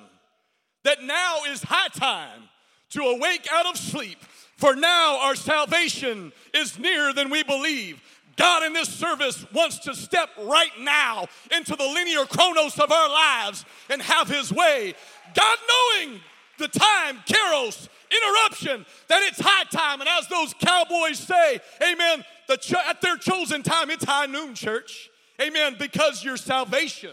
[0.84, 2.48] that now is high time
[2.90, 4.18] to awake out of sleep,
[4.56, 8.00] for now our salvation is nearer than we believe.
[8.36, 11.26] God in this service wants to step right now
[11.56, 14.94] into the linear chronos of our lives and have his way.
[15.36, 16.20] God knowing
[16.58, 20.00] the time, kairos, interruption, that it's high time.
[20.00, 25.10] And as those cowboys say, amen, the at their chosen time, it's high noon, church.
[25.40, 27.10] Amen, because your salvation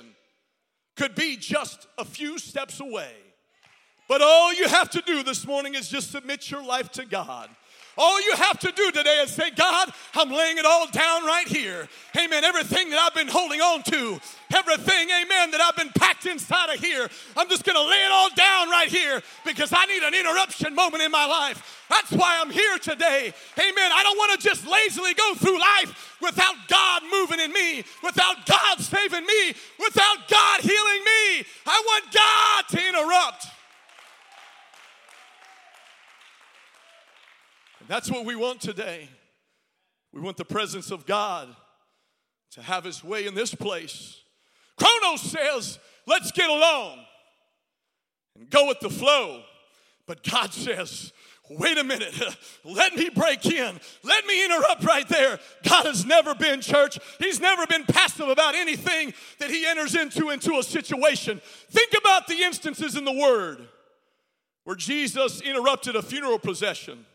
[0.95, 3.11] could be just a few steps away.
[4.07, 7.49] But all you have to do this morning is just submit your life to God.
[7.97, 11.47] All you have to do today is say, God, I'm laying it all down right
[11.47, 11.87] here.
[12.17, 12.43] Amen.
[12.43, 14.19] Everything that I've been holding on to,
[14.55, 18.11] everything, amen, that I've been packed inside of here, I'm just going to lay it
[18.11, 21.85] all down right here because I need an interruption moment in my life.
[21.87, 23.31] That's why I'm here today.
[23.59, 23.91] Amen.
[23.93, 28.45] I don't want to just lazily go through life without God moving in me, without
[28.47, 31.45] God saving me, without God healing me.
[31.67, 33.52] I want God to interrupt.
[37.83, 39.09] And that's what we want today.
[40.13, 41.53] We want the presence of God
[42.51, 44.21] to have his way in this place.
[44.77, 46.99] Chronos says, let's get along
[48.37, 49.43] and go with the flow.
[50.07, 51.11] But God says,
[51.49, 52.17] wait a minute,
[52.63, 53.77] let me break in.
[54.01, 55.37] Let me interrupt right there.
[55.67, 56.97] God has never been church.
[57.19, 61.41] He's never been passive about anything that he enters into into a situation.
[61.69, 63.67] Think about the instances in the word
[64.63, 67.05] where Jesus interrupted a funeral procession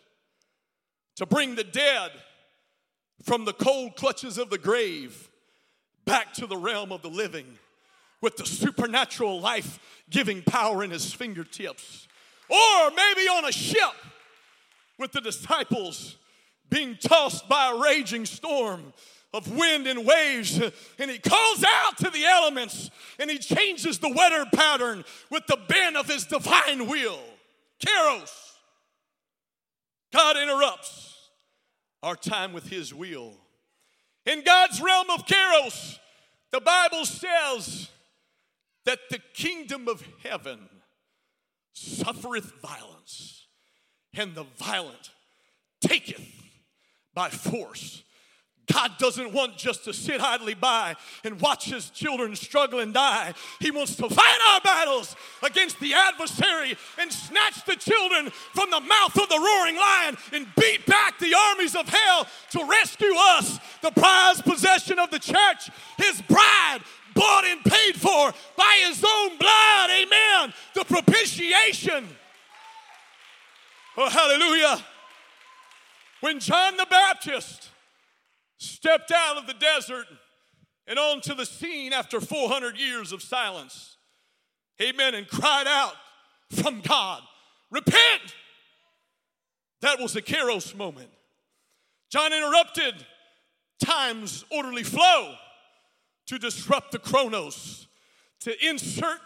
[1.18, 2.12] to bring the dead
[3.24, 5.28] from the cold clutches of the grave
[6.04, 7.58] back to the realm of the living
[8.20, 12.06] with the supernatural life giving power in his fingertips.
[12.48, 13.94] Or maybe on a ship
[14.96, 16.16] with the disciples
[16.70, 18.92] being tossed by a raging storm
[19.34, 20.60] of wind and waves,
[21.00, 25.58] and he calls out to the elements and he changes the weather pattern with the
[25.68, 27.18] bend of his divine will.
[27.84, 28.30] Kairos.
[30.12, 31.07] God interrupts
[32.02, 33.34] our time with His will.
[34.26, 35.98] In God's realm of Kairos,
[36.50, 37.90] the Bible says
[38.84, 40.68] that the kingdom of heaven
[41.72, 43.46] suffereth violence,
[44.14, 45.10] and the violent
[45.80, 46.26] taketh
[47.14, 48.02] by force.
[48.72, 53.34] God doesn't want just to sit idly by and watch his children struggle and die.
[53.60, 58.80] He wants to fight our battles against the adversary and snatch the children from the
[58.80, 63.58] mouth of the roaring lion and beat back the armies of hell to rescue us,
[63.82, 66.80] the prized possession of the church, his bride,
[67.14, 69.90] bought and paid for by his own blood.
[69.90, 70.54] Amen.
[70.74, 72.06] The propitiation.
[73.96, 74.84] Oh, hallelujah.
[76.20, 77.70] When John the Baptist
[78.58, 80.06] stepped out of the desert
[80.86, 83.96] and onto the scene after 400 years of silence.
[84.80, 85.14] Amen.
[85.14, 85.94] And cried out
[86.50, 87.22] from God,
[87.70, 88.34] Repent!
[89.80, 91.10] That was a Kairos moment.
[92.10, 92.94] John interrupted
[93.84, 95.34] time's orderly flow
[96.26, 97.86] to disrupt the chronos,
[98.40, 99.20] to insert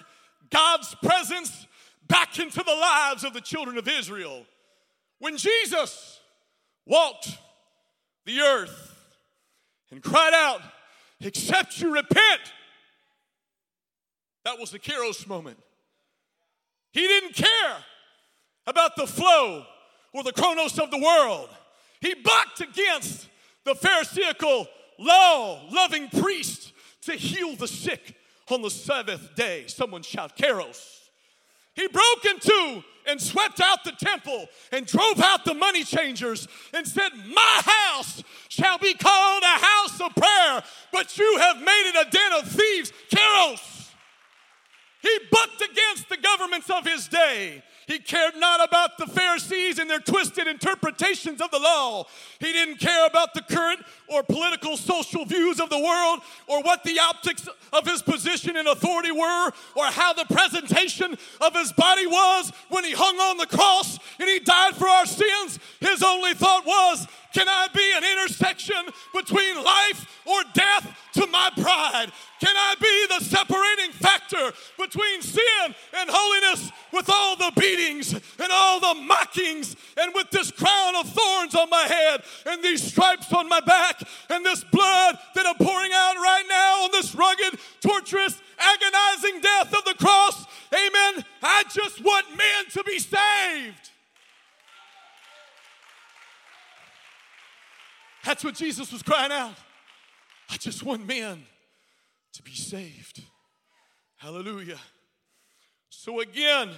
[0.51, 1.67] God's presence
[2.07, 4.45] back into the lives of the children of Israel.
[5.19, 6.21] When Jesus
[6.85, 7.39] walked
[8.27, 8.92] the earth,
[9.93, 10.61] and cried out,
[11.21, 12.41] Except you repent.
[14.45, 15.59] That was the Kairos moment.
[16.91, 17.77] He didn't care
[18.67, 19.65] about the flow
[20.13, 21.49] or the chronos of the world.
[22.01, 23.29] He bucked against
[23.65, 24.67] the Pharisaical
[24.99, 26.73] law loving priest
[27.03, 28.17] to heal the sick
[28.51, 29.67] on the seventh day.
[29.69, 30.99] Someone shout, Kairos.
[31.75, 36.87] He broke into and swept out the temple and drove out the money changers and
[36.87, 42.07] said, My house shall be called a house of prayer, but you have made it
[42.07, 42.93] a den of thieves.
[43.11, 43.91] Kairos.
[45.03, 47.63] He bucked against the governments of his day.
[47.93, 52.07] He cared not about the Pharisees and their twisted interpretations of the law.
[52.41, 56.85] He didn't care about the current or political social views of the world or what
[56.85, 62.07] the optics of his position and authority were or how the presentation of his body
[62.07, 65.59] was when he hung on the cross and he died for our sins.
[65.79, 68.77] His only thought was, can I be an intersection
[69.15, 72.13] between life or death to my pride?
[72.41, 78.49] Can I be the separating factor between sin and holiness with all the beatings and
[78.51, 83.33] all the mockings and with this crown of thorns on my head and these stripes
[83.33, 87.59] on my back and this blood that I'm pouring out right now on this rugged,
[87.81, 90.45] torturous, agonizing death of the cross?
[90.73, 91.25] Amen.
[91.43, 93.92] I just want men to be saved.
[98.25, 99.55] That's what Jesus was crying out.
[100.51, 101.45] I just want men
[102.35, 103.23] to be saved.
[104.17, 104.79] Hallelujah.
[105.89, 106.71] So, again,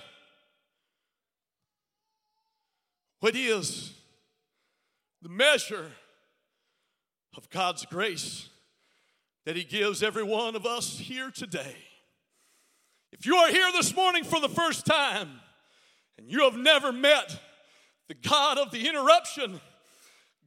[3.20, 3.92] what is
[5.22, 5.90] the measure
[7.36, 8.48] of God's grace
[9.44, 11.76] that He gives every one of us here today?
[13.12, 15.40] If you are here this morning for the first time
[16.18, 17.38] and you have never met
[18.08, 19.60] the God of the interruption,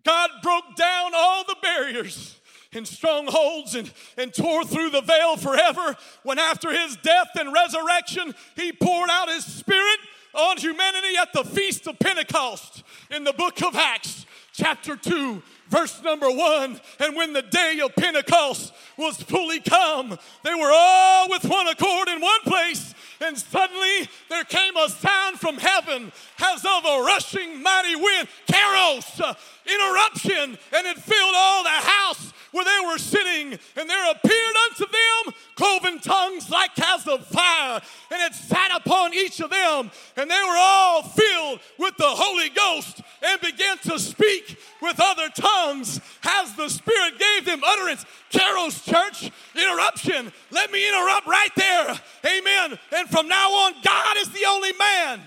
[0.03, 2.39] God broke down all the barriers
[2.73, 8.33] and strongholds and, and tore through the veil forever when after his death and resurrection
[8.55, 9.99] he poured out his spirit
[10.33, 16.01] on humanity at the feast of pentecost in the book of acts chapter 2 verse
[16.03, 16.79] number one.
[16.99, 22.07] And when the day of Pentecost was fully come, they were all with one accord
[22.09, 22.93] in one place.
[23.19, 29.21] And suddenly there came a sound from heaven as of a rushing mighty wind, kairos,
[29.21, 29.33] uh,
[29.65, 34.85] interruption, and it filled all the house where they were sitting, and there appeared unto
[34.85, 37.81] them cloven tongues like as of fire,
[38.11, 42.49] and it sat upon each of them, and they were all filled with the Holy
[42.49, 48.05] Ghost and began to speak with other tongues as the Spirit gave them utterance.
[48.31, 50.31] Kairos Church, interruption.
[50.49, 51.99] Let me interrupt right there.
[52.25, 52.79] Amen.
[52.95, 55.21] And from now on, God is the only man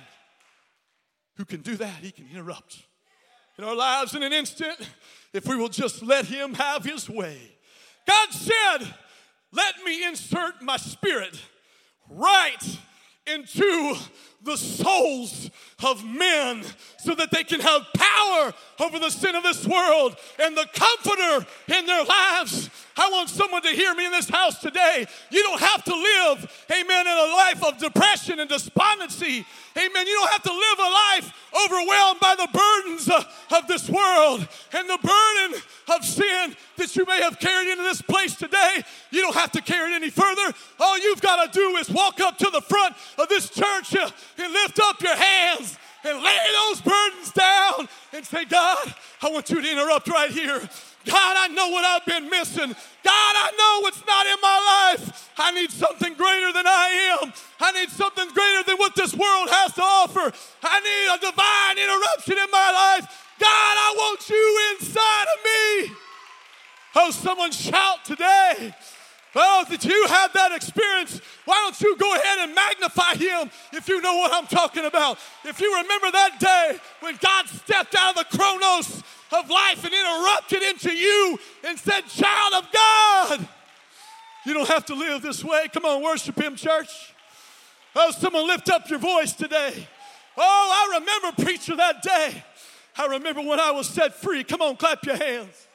[1.37, 1.97] who can do that.
[2.01, 2.79] He can interrupt
[3.59, 4.79] in our lives in an instant
[5.35, 7.39] if we will just let Him have His way.
[8.07, 8.95] God said,
[9.53, 11.39] Let me insert my spirit
[12.09, 12.79] right
[13.27, 13.95] into
[14.43, 15.51] the souls
[15.84, 16.62] of men
[16.99, 21.47] so that they can have power over the sin of this world and the comforter
[21.68, 22.70] in their lives.
[22.97, 25.07] I want someone to hear me in this house today.
[25.30, 29.47] You don't have to live, amen, in a life of depression and despondency.
[29.76, 30.07] Amen.
[30.07, 31.32] You don't have to live a life
[31.64, 35.62] overwhelmed by the burdens of this world and the burden
[35.95, 38.82] of sin that you may have carried into this place today.
[39.11, 40.53] You don't have to carry it any further.
[40.78, 43.95] All you've got to do is walk up to the front of this church
[44.41, 49.51] and lift up your hands and lay those burdens down and say, God, I want
[49.51, 50.61] you to interrupt right here.
[51.07, 52.68] God, I know what I've been missing.
[52.68, 55.30] God, I know what's not in my life.
[55.38, 57.32] I need something greater than I am.
[57.61, 60.32] I need something greater than what this world has to offer.
[60.62, 63.26] I need a divine interruption in my life.
[63.38, 65.97] God, I want you inside of me.
[66.97, 68.74] Oh, someone shout today.
[69.35, 71.20] Oh, did you have that experience?
[71.45, 75.18] Why don't you go ahead and magnify him if you know what I'm talking about?
[75.45, 79.03] If you remember that day when God stepped out of the chronos
[79.33, 83.49] of life and interrupted into you and said, Child of God,
[84.45, 85.68] you don't have to live this way.
[85.72, 87.14] Come on, worship him, church.
[87.95, 89.87] Oh, someone lift up your voice today.
[90.37, 92.43] Oh, I remember, preacher, that day.
[92.97, 94.43] I remember when I was set free.
[94.43, 95.68] Come on, clap your hands.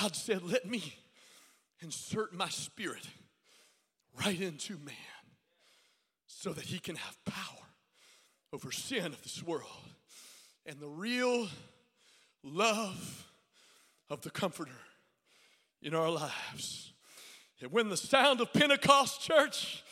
[0.00, 0.94] God said, Let me
[1.80, 3.06] insert my spirit
[4.24, 4.94] right into man
[6.26, 7.64] so that he can have power
[8.52, 9.88] over sin of this world
[10.66, 11.48] and the real
[12.42, 13.26] love
[14.08, 14.78] of the Comforter
[15.82, 16.92] in our lives.
[17.60, 19.82] And when the sound of Pentecost church,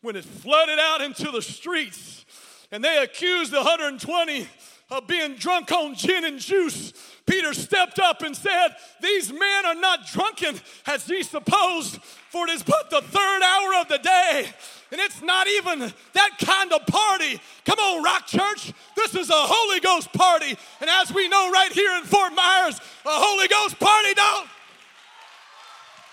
[0.00, 2.24] when it flooded out into the streets
[2.70, 4.48] and they accused the 120
[4.90, 6.92] of being drunk on gin and juice,
[7.26, 8.68] Peter stepped up and said,
[9.00, 11.96] These men are not drunken as ye supposed,
[12.30, 14.48] for it is but the third hour of the day.
[14.90, 17.40] And it's not even that kind of party.
[17.64, 18.72] Come on, Rock Church.
[18.94, 20.56] This is a Holy Ghost party.
[20.80, 24.48] And as we know right here in Fort Myers, a Holy Ghost party don't.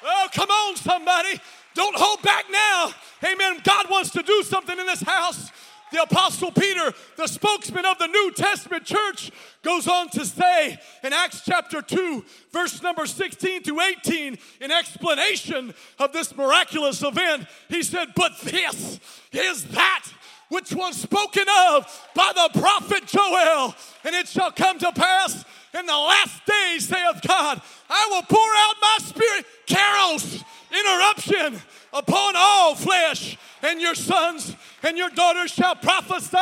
[0.04, 1.42] Oh, come on, somebody.
[1.76, 2.92] Don't hold back now.
[3.24, 3.60] Amen.
[3.64, 5.52] God wants to do something in this house.
[5.92, 9.32] The Apostle Peter, the spokesman of the New Testament church,
[9.64, 15.74] goes on to say in Acts chapter 2, verse number 16 to 18, in explanation
[15.98, 19.00] of this miraculous event, he said, But this
[19.32, 20.06] is that
[20.50, 25.46] which was spoken of by the prophet Joel, and it shall come to pass
[25.78, 31.62] in the last days, saith God, I will pour out my spirit, kairos, interruption,
[31.94, 36.38] upon all flesh, and your sons and your daughters shall prophesy,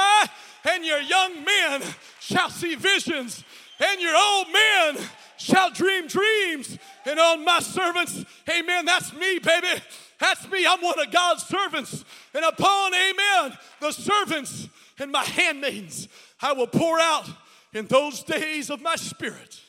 [0.69, 1.81] and your young men
[2.19, 3.43] shall see visions,
[3.79, 4.97] and your old men
[5.37, 6.77] shall dream dreams.
[7.05, 9.81] And on my servants, amen, that's me, baby.
[10.19, 10.65] That's me.
[10.65, 12.03] I'm one of God's servants.
[12.33, 14.67] And upon, amen, the servants
[14.99, 16.07] and my handmaidens,
[16.41, 17.29] I will pour out
[17.73, 19.61] in those days of my spirit.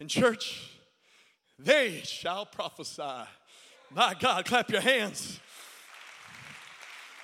[0.00, 0.70] In church,
[1.58, 3.28] they shall prophesy.
[3.94, 5.38] My God, clap your hands.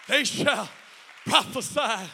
[0.09, 0.69] They shall
[1.27, 2.09] prophesy.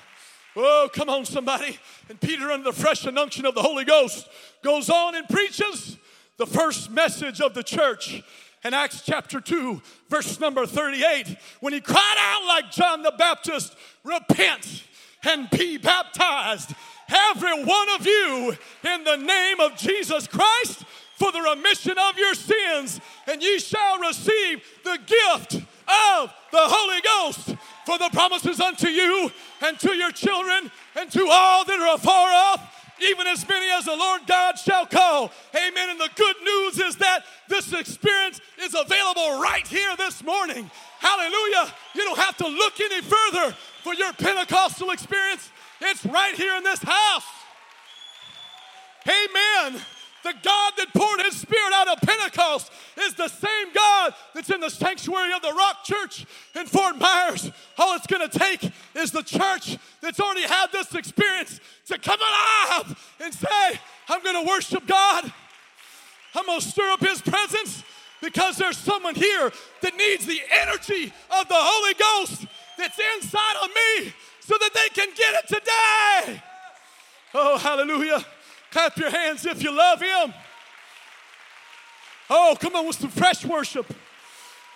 [0.56, 1.78] Oh, come on, somebody.
[2.08, 4.26] And Peter, under the fresh unction of the Holy Ghost,
[4.62, 5.98] goes on and preaches
[6.38, 8.22] the first message of the church
[8.64, 13.76] in Acts chapter 2, verse number 38, when he cried out like John the Baptist,
[14.02, 14.84] Repent
[15.24, 16.74] and be baptized,
[17.08, 20.84] every one of you, in the name of Jesus Christ,
[21.16, 27.00] for the remission of your sins, and ye shall receive the gift of the Holy
[27.02, 27.56] Ghost.
[27.84, 29.30] For the promises unto you
[29.62, 33.84] and to your children and to all that are afar off even as many as
[33.84, 35.30] the Lord God shall call.
[35.54, 35.90] Amen.
[35.90, 40.70] And the good news is that this experience is available right here this morning.
[40.98, 41.72] Hallelujah.
[41.94, 43.54] You don't have to look any further
[43.86, 45.48] for your Pentecostal experience,
[45.80, 47.22] it's right here in this house.
[49.06, 49.80] Amen.
[50.26, 54.58] The God that poured his spirit out of Pentecost is the same God that's in
[54.58, 57.48] the sanctuary of the Rock Church in Fort Myers.
[57.78, 62.18] All it's going to take is the church that's already had this experience to come
[62.18, 65.32] alive and say, I'm going to worship God.
[66.34, 67.84] I'm going to stir up his presence
[68.20, 69.52] because there's someone here
[69.82, 72.46] that needs the energy of the Holy Ghost
[72.76, 76.42] that's inside of me so that they can get it today.
[77.32, 78.26] Oh, hallelujah.
[78.70, 80.34] Clap your hands if you love Him.
[82.28, 83.86] Oh, come on with some fresh worship.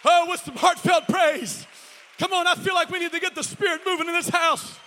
[0.05, 1.67] Oh, with some heartfelt praise.
[2.19, 4.79] Come on, I feel like we need to get the Spirit moving in this house.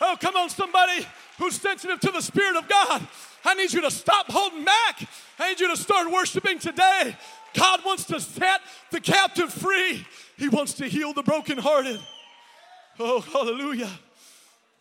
[0.00, 1.06] Oh, come on, somebody
[1.38, 3.06] who's sensitive to the Spirit of God.
[3.44, 5.08] I need you to stop holding back.
[5.38, 7.16] I need you to start worshiping today.
[7.54, 8.60] God wants to set
[8.90, 10.06] the captive free,
[10.36, 12.00] He wants to heal the brokenhearted.
[12.98, 13.90] Oh, hallelujah.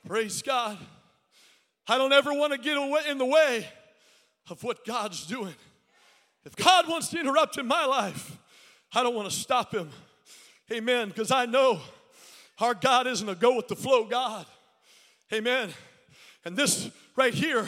[0.07, 0.77] Praise God.
[1.87, 2.77] I don't ever want to get
[3.07, 3.67] in the way
[4.49, 5.53] of what God's doing.
[6.45, 8.37] If God wants to interrupt in my life,
[8.93, 9.89] I don't want to stop him.
[10.71, 11.09] Amen.
[11.09, 11.79] Because I know
[12.59, 14.45] our God isn't a go with the flow God.
[15.33, 15.69] Amen.
[16.43, 17.67] And this right here,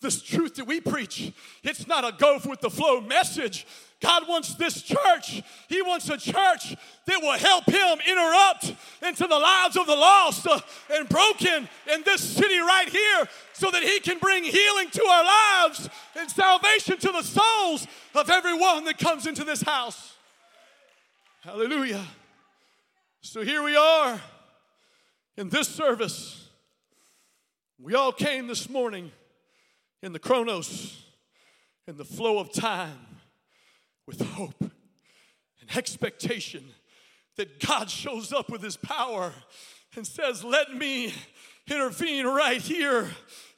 [0.00, 1.32] this truth that we preach,
[1.62, 3.66] it's not a go with the flow message.
[4.00, 5.42] God wants this church.
[5.68, 6.74] He wants a church
[7.06, 8.74] that will help Him interrupt
[9.06, 10.58] into the lives of the lost uh,
[10.90, 15.24] and broken in this city right here so that He can bring healing to our
[15.24, 20.14] lives and salvation to the souls of everyone that comes into this house.
[21.42, 22.04] Hallelujah.
[23.20, 24.18] So here we are
[25.36, 26.48] in this service.
[27.78, 29.12] We all came this morning
[30.02, 31.04] in the chronos,
[31.86, 33.09] in the flow of time
[34.10, 36.64] with hope and expectation
[37.36, 39.32] that God shows up with his power
[39.94, 41.14] and says, Let me
[41.68, 43.08] intervene right here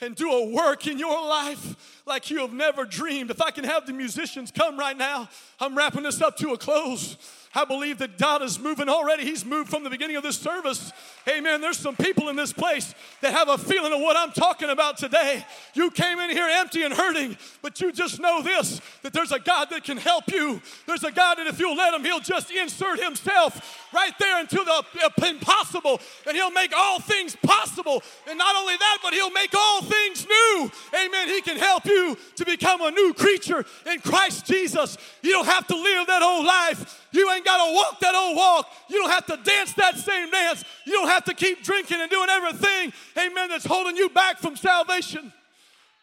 [0.03, 3.30] and do a work in your life like you have never dreamed.
[3.30, 6.59] If I can have the musicians come right now, I'm wrapping this up to a
[6.59, 7.16] close.
[7.55, 9.24] I believe that God is moving already.
[9.24, 10.90] He's moved from the beginning of this service.
[11.28, 11.61] Amen.
[11.61, 14.96] There's some people in this place that have a feeling of what I'm talking about
[14.96, 15.44] today.
[15.74, 19.38] You came in here empty and hurting, but you just know this that there's a
[19.38, 20.62] God that can help you.
[20.86, 24.57] There's a God that if you'll let Him, He'll just insert Himself right there into
[24.57, 28.03] the impossible and He'll make all things possible.
[28.28, 30.70] And not only that, but He'll make all things new.
[30.94, 31.28] Amen.
[31.28, 34.96] He can help you to become a new creature in Christ Jesus.
[35.22, 37.00] You don't have to live that old life.
[37.12, 38.68] You ain't got to walk that old walk.
[38.88, 40.64] You don't have to dance that same dance.
[40.86, 44.57] You don't have to keep drinking and doing everything, amen, that's holding you back from
[44.57, 45.32] salvation.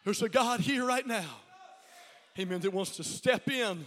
[0.04, 1.40] There's a God here right now,
[2.38, 3.86] amen, that wants to step in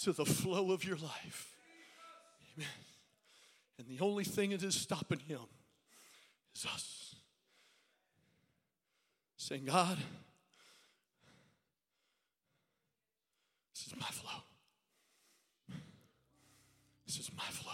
[0.00, 1.54] to the flow of your life.
[2.56, 2.68] Amen.
[3.78, 5.40] And the only thing that is stopping him
[6.54, 7.14] is us.
[9.36, 9.98] Saying, God,
[13.74, 14.40] this is my flow.
[17.14, 17.70] This is my flow.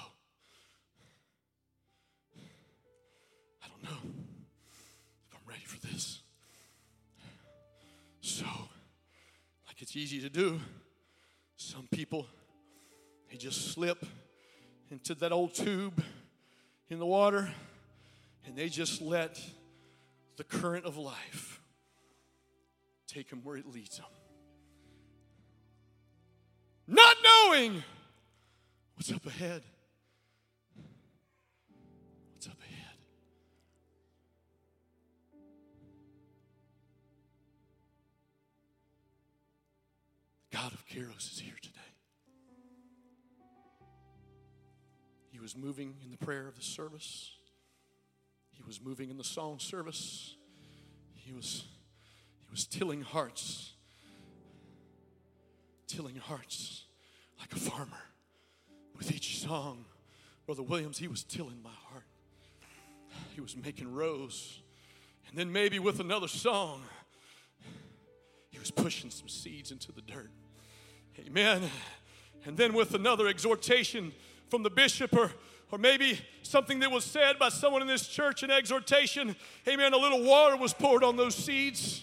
[3.63, 4.11] I don't know
[5.29, 6.23] if I'm ready for this.
[8.21, 8.45] So,
[9.69, 10.59] like it's easy to do,
[11.55, 12.27] some people,
[13.31, 14.05] they just slip
[14.91, 16.03] into that old tube
[16.91, 17.49] in the water
[18.45, 19.41] and they just let
[20.37, 21.61] the current of life
[23.07, 24.07] take them where it leads them.
[26.89, 27.85] Not knowing
[28.99, 29.63] What's up ahead?
[32.35, 32.97] What's up ahead?
[40.51, 41.79] The God of Kairos is here today.
[45.31, 47.37] He was moving in the prayer of the service.
[48.51, 50.35] He was moving in the song service.
[51.15, 51.63] He was,
[52.41, 53.75] he was tilling hearts,
[55.87, 56.87] tilling hearts
[57.39, 58.03] like a farmer
[58.99, 59.85] with each song,
[60.45, 62.05] Brother Williams, he was tilling my heart.
[63.35, 64.61] he was making rows.
[65.29, 66.83] And then maybe with another song,
[68.51, 70.31] he was pushing some seeds into the dirt.
[71.27, 71.63] Amen.
[72.45, 74.13] And then with another exhortation
[74.49, 75.31] from the bishop or
[75.71, 79.37] or maybe something that was said by someone in this church, an exhortation,
[79.67, 82.03] amen, a little water was poured on those seeds.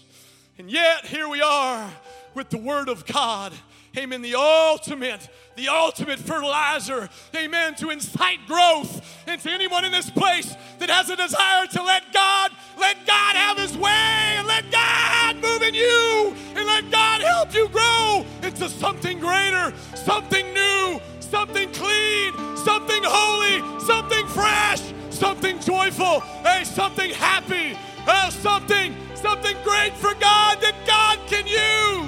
[0.58, 1.92] And yet, here we are
[2.36, 3.54] with the Word of God.
[3.98, 4.22] Amen.
[4.22, 7.10] The ultimate, the ultimate fertilizer.
[7.36, 7.76] Amen.
[7.76, 9.02] To incite growth.
[9.28, 13.36] And to anyone in this place that has a desire to let God, let God
[13.36, 18.26] have His way and let God move in you and let God help you grow
[18.44, 27.12] into something greater, something new, something clean, something holy, something fresh, something joyful, hey, something
[27.12, 27.78] happy,
[28.08, 32.05] oh, something, something great for God that God can use.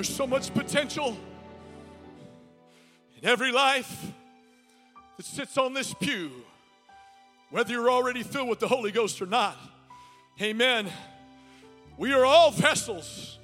[0.00, 1.14] There's so much potential
[3.20, 4.06] in every life
[5.18, 6.30] that sits on this pew,
[7.50, 9.58] whether you're already filled with the Holy Ghost or not.
[10.40, 10.90] Amen.
[11.98, 13.38] We are all vessels,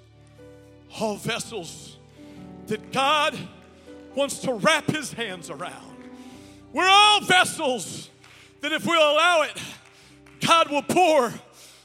[0.99, 1.99] all vessels
[2.69, 3.37] that God
[4.15, 6.09] wants to wrap his hands around.
[6.73, 8.09] We're all vessels
[8.63, 9.61] that if we'll allow it,
[10.41, 11.35] God will pour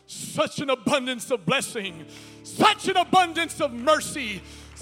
[0.08, 2.06] such an abundance of blessing,
[2.44, 4.42] such an abundance of mercy,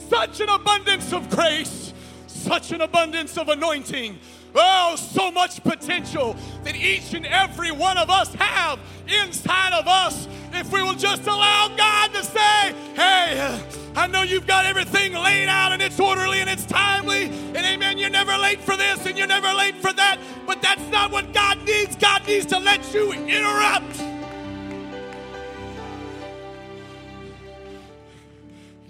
[0.10, 1.93] such an abundance of grace,
[2.28, 4.18] such an abundance of anointing.
[4.55, 10.28] Oh, so much potential that each and every one of us have inside of us
[10.53, 13.62] if we will just allow God to say, Hey,
[13.95, 17.99] I know you've got everything laid out and it's orderly and it's timely, and amen,
[17.99, 21.32] you're never late for this and you're never late for that, but that's not what
[21.34, 21.95] God needs.
[21.95, 24.09] God needs to let you interrupt.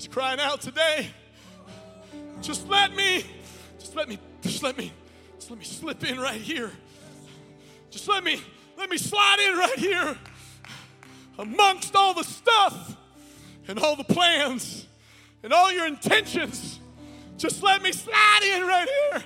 [0.10, 1.08] Crying out today.
[2.42, 3.26] Just let me,
[3.78, 4.92] just let me, just let me,
[5.38, 6.72] just let me slip in right here.
[7.92, 8.42] Just let me,
[8.78, 10.18] let me slide in right here
[11.38, 12.96] amongst all the stuff
[13.68, 14.88] and all the plans
[15.44, 16.80] and all your intentions.
[17.38, 19.24] Just let me slide in right here.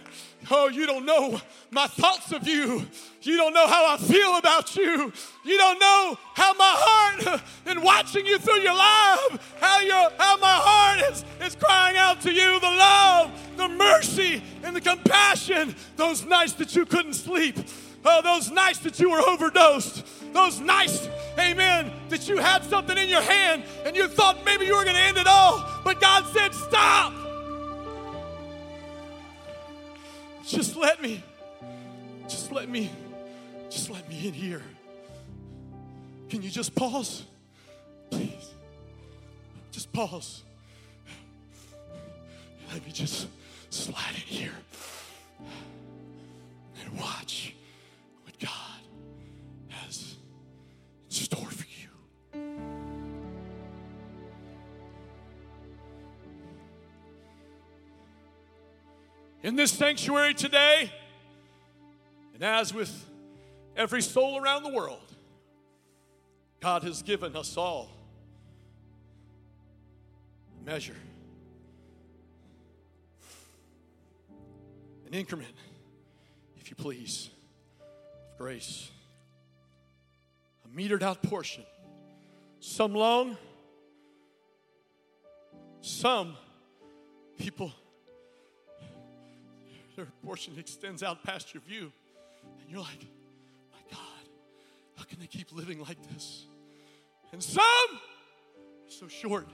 [0.52, 1.39] Oh, you don't know
[1.72, 2.86] my thoughts of you.
[3.22, 5.12] You don't know how I feel about you.
[5.44, 10.38] You don't know how my heart, in watching you through your life, how, your, how
[10.38, 15.76] my heart is, is crying out to you the love, the mercy, and the compassion.
[15.96, 17.58] Those nights that you couldn't sleep.
[18.06, 20.06] Oh, those nights that you were overdosed.
[20.34, 21.08] Those nights,
[21.39, 24.96] amen, that you had something in your hand and you thought maybe you were going
[24.96, 25.66] to end it all.
[25.84, 27.22] But God said, Stop.
[30.46, 31.24] Just let me,
[32.28, 32.91] just let me,
[33.70, 34.62] just let me in here.
[36.30, 37.24] Can you just pause?
[38.10, 38.50] Please.
[39.72, 40.44] Just pause.
[42.74, 43.28] Let me just
[43.70, 44.54] slide in here
[46.82, 47.54] and watch
[48.26, 48.82] what God
[49.70, 50.16] has
[51.06, 51.50] in store
[59.44, 60.89] In this sanctuary today,
[62.34, 63.06] and as with
[63.76, 65.04] every soul around the world,
[66.62, 67.89] God has given us all
[70.66, 70.96] measure,
[75.06, 75.54] an increment,
[76.56, 77.30] if you please,
[78.32, 78.89] of grace,
[80.64, 81.66] a metered out portion,
[82.62, 83.36] some long,
[85.82, 86.38] some
[87.38, 87.74] people
[89.96, 91.91] their portion extends out past your view.
[92.62, 93.06] And you're like,
[93.72, 94.30] my God,
[94.96, 96.46] how can they keep living like this?
[97.32, 99.48] And some are so short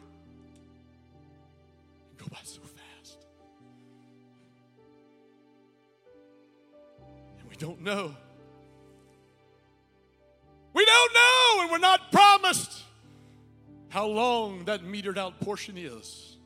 [2.10, 3.26] and go by so fast.
[7.40, 8.16] And we don't know.
[10.74, 12.84] We don't know, and we're not promised
[13.90, 16.38] how long that metered out portion is.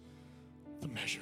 [0.82, 1.20] The measure.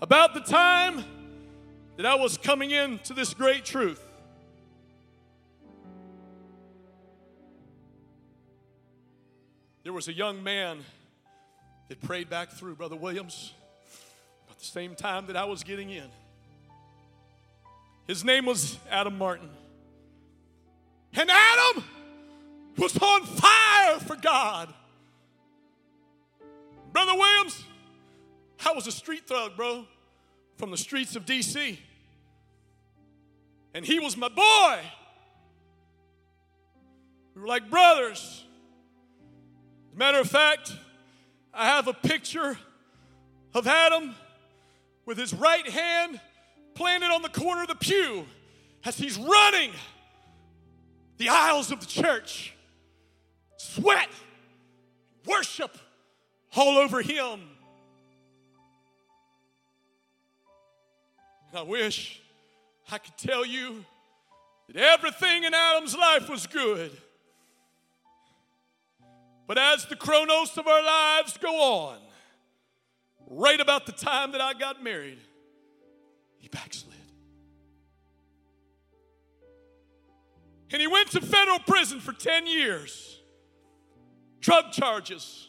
[0.00, 1.04] About the time
[1.96, 4.00] that I was coming into this great truth,
[9.82, 10.78] there was a young man
[11.88, 13.54] that prayed back through Brother Williams
[14.46, 16.08] about the same time that I was getting in.
[18.06, 19.50] His name was Adam Martin.
[21.14, 21.84] And Adam
[22.76, 24.72] was on fire for God.
[26.92, 27.64] Brother Williams,
[28.64, 29.86] I was a street thug, bro,
[30.56, 31.78] from the streets of D.C.
[33.74, 34.80] And he was my boy.
[37.34, 38.44] We were like brothers.
[39.88, 40.72] As a matter of fact,
[41.54, 42.58] I have a picture
[43.54, 44.14] of Adam
[45.06, 46.20] with his right hand
[46.74, 48.26] planted on the corner of the pew
[48.84, 49.72] as he's running
[51.16, 52.54] the aisles of the church.
[53.56, 54.08] Sweat,
[55.26, 55.76] worship
[56.56, 57.40] all over him.
[61.50, 62.20] And I wish
[62.90, 63.84] I could tell you
[64.68, 66.90] that everything in Adam's life was good.
[69.46, 71.54] But as the chronos of our lives go
[71.88, 71.98] on,
[73.28, 75.18] right about the time that I got married,
[76.36, 76.94] he backslid.
[80.70, 83.20] And he went to federal prison for 10 years.
[84.40, 85.48] Drug charges,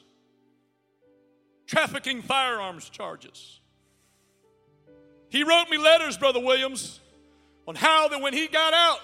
[1.67, 3.58] trafficking firearms charges.
[5.29, 6.99] He wrote me letters, Brother Williams,
[7.67, 8.99] on how that when he got out,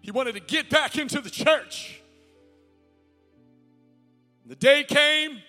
[0.00, 2.00] he wanted to get back into the church.
[4.46, 5.40] The day came,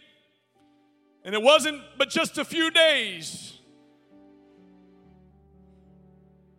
[1.24, 3.58] and it wasn't but just a few days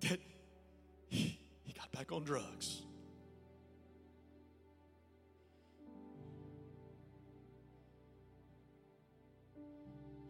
[0.01, 0.19] that
[1.09, 1.39] he,
[1.77, 2.83] got back on drugs.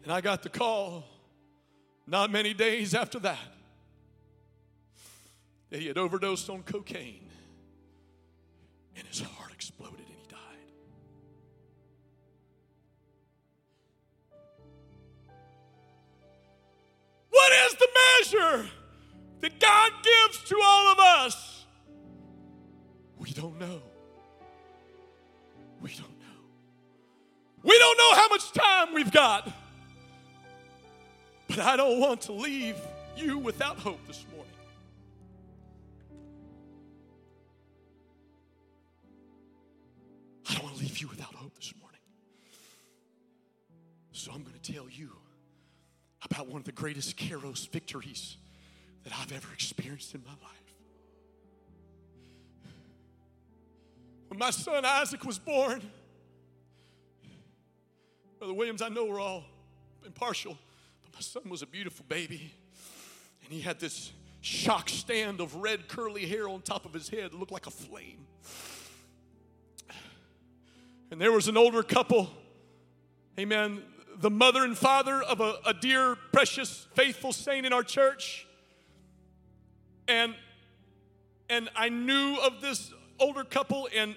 [0.02, 1.11] And I got the call
[2.06, 3.38] not many days after that
[5.80, 7.28] he had overdosed on cocaine
[8.96, 10.38] and his heart exploded and he died.
[17.30, 17.88] What is the
[18.20, 18.70] measure
[19.40, 21.64] that God gives to all of us?
[23.18, 23.80] We don't know.
[25.80, 26.42] We don't know.
[27.62, 29.50] We don't know how much time we've got.
[31.54, 32.78] But I don't want to leave
[33.14, 34.54] you without hope this morning.
[40.48, 42.00] I don't want to leave you without hope this morning.
[44.12, 45.10] So I'm going to tell you
[46.24, 48.38] about one of the greatest Kairos victories
[49.04, 50.74] that I've ever experienced in my life.
[54.28, 55.82] When my son Isaac was born,
[58.38, 59.44] Brother Williams, I know we're all
[60.06, 60.56] impartial,
[61.14, 62.52] my son was a beautiful baby.
[63.44, 67.32] And he had this shock stand of red curly hair on top of his head
[67.32, 68.26] that looked like a flame.
[71.10, 72.30] And there was an older couple,
[73.38, 73.82] amen,
[74.18, 78.46] the mother and father of a, a dear, precious, faithful saint in our church.
[80.08, 80.34] And
[81.50, 84.16] and I knew of this older couple, and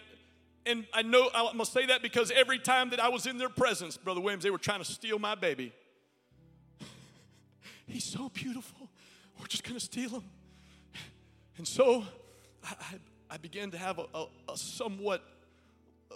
[0.66, 3.50] and I know I must say that because every time that I was in their
[3.50, 5.74] presence, Brother Williams, they were trying to steal my baby.
[7.88, 8.89] He's so beautiful.
[9.39, 10.23] We're just gonna steal him.
[11.57, 12.03] And so
[12.63, 12.75] I,
[13.29, 15.23] I, began to have a, a, a somewhat
[16.11, 16.15] uh,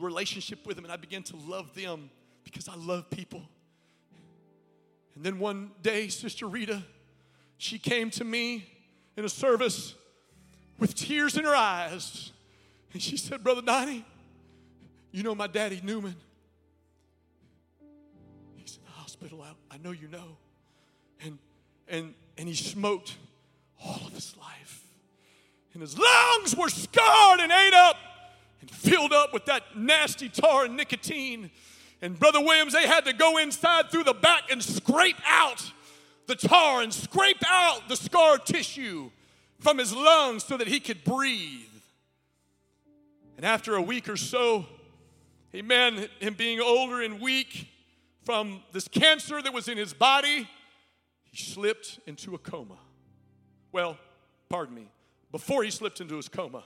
[0.00, 2.10] relationship with him, and I began to love them
[2.44, 3.42] because I love people.
[5.14, 6.82] And then one day, Sister Rita,
[7.58, 8.66] she came to me
[9.16, 9.94] in a service
[10.78, 12.32] with tears in her eyes.
[12.92, 14.04] And she said, Brother Donnie,
[15.12, 16.16] you know my daddy Newman.
[18.56, 19.42] He's in the hospital.
[19.42, 20.36] I, I know you know.
[21.24, 21.38] And,
[21.88, 23.16] and, and he smoked
[23.84, 24.84] all of his life.
[25.74, 27.96] And his lungs were scarred and ate up
[28.60, 31.50] and filled up with that nasty tar and nicotine.
[32.00, 35.70] And Brother Williams, they had to go inside through the back and scrape out
[36.26, 39.10] the tar and scrape out the scar tissue
[39.60, 41.60] from his lungs so that he could breathe.
[43.36, 44.66] And after a week or so,
[45.54, 47.68] amen, him being older and weak
[48.24, 50.48] from this cancer that was in his body,
[51.32, 52.76] he slipped into a coma.
[53.72, 53.96] Well,
[54.50, 54.92] pardon me,
[55.32, 56.62] before he slipped into his coma,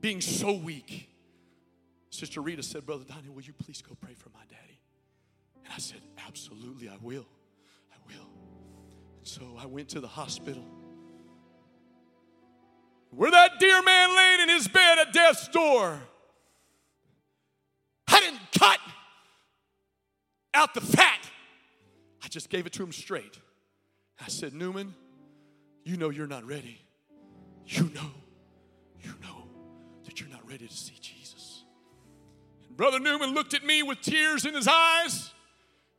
[0.00, 1.10] being so weak,
[2.08, 4.80] Sister Rita said, Brother Donnie, will you please go pray for my daddy?
[5.64, 7.26] And I said, Absolutely, I will.
[7.92, 8.28] I will.
[9.18, 10.64] And so I went to the hospital.
[13.10, 16.00] Where that dear man laid in his bed at death's door.
[18.08, 18.78] I didn't cut
[20.54, 21.20] out the fat.
[22.24, 23.38] I just gave it to him straight.
[24.20, 24.94] I said, Newman,
[25.84, 26.80] you know you're not ready.
[27.66, 28.10] You know,
[29.02, 29.48] you know
[30.04, 31.64] that you're not ready to see Jesus.
[32.68, 35.32] And Brother Newman looked at me with tears in his eyes.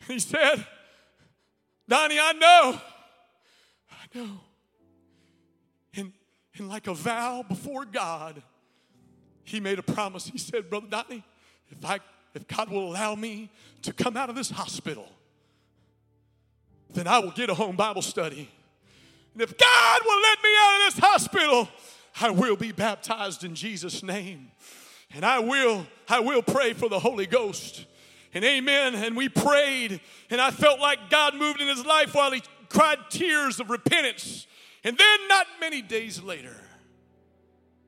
[0.02, 0.66] And he said,
[1.88, 2.82] Donnie, I know.
[3.92, 4.40] I know.
[5.96, 6.14] And,
[6.58, 8.42] and like a vow before God,
[9.44, 10.28] he made a promise.
[10.28, 11.24] He said, Brother Donnie,
[11.70, 12.00] if, I,
[12.34, 13.50] if God will allow me
[13.84, 15.08] to come out of this hospital,
[16.94, 18.50] then I will get a home Bible study.
[19.34, 21.70] And if God will let me out of this hospital,
[22.20, 24.52] I will be baptized in Jesus' name.
[25.14, 27.86] And I will, I will pray for the Holy Ghost.
[28.34, 28.96] And amen.
[28.96, 32.98] And we prayed, and I felt like God moved in his life while he cried
[33.10, 34.48] tears of repentance.
[34.84, 36.56] And then, not many days later,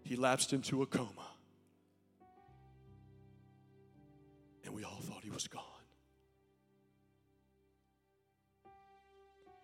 [0.03, 1.28] he lapsed into a coma.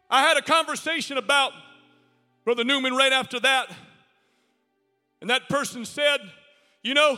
[0.09, 1.51] I had a conversation about
[2.43, 3.69] Brother Newman right after that.
[5.21, 6.19] And that person said,
[6.83, 7.17] You know,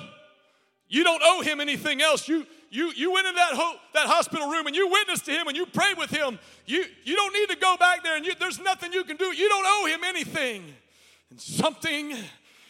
[0.88, 2.28] you don't owe him anything else.
[2.28, 5.48] You, you, you went in that, ho- that hospital room and you witnessed to him
[5.48, 6.40] and you prayed with him.
[6.66, 9.26] You, you don't need to go back there and you, there's nothing you can do.
[9.26, 10.74] You don't owe him anything.
[11.30, 12.14] And something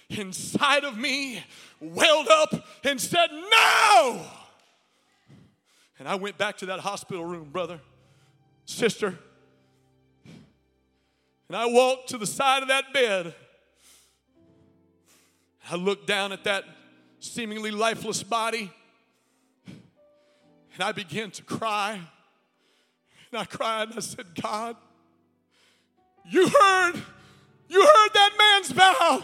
[0.10, 1.44] inside of me
[1.80, 2.54] welled up
[2.84, 4.26] and said, No!
[6.00, 7.80] And I went back to that hospital room, brother,
[8.66, 9.18] sister.
[11.48, 13.34] And I walked to the side of that bed.
[15.70, 16.64] I looked down at that
[17.20, 18.72] seemingly lifeless body.
[19.66, 22.00] And I began to cry.
[23.32, 24.76] And I cried and I said, God,
[26.30, 26.96] you heard,
[27.70, 29.24] you heard that man's vow.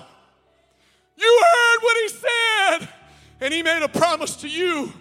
[1.18, 2.90] You heard what he said.
[3.42, 4.92] And he made a promise to you.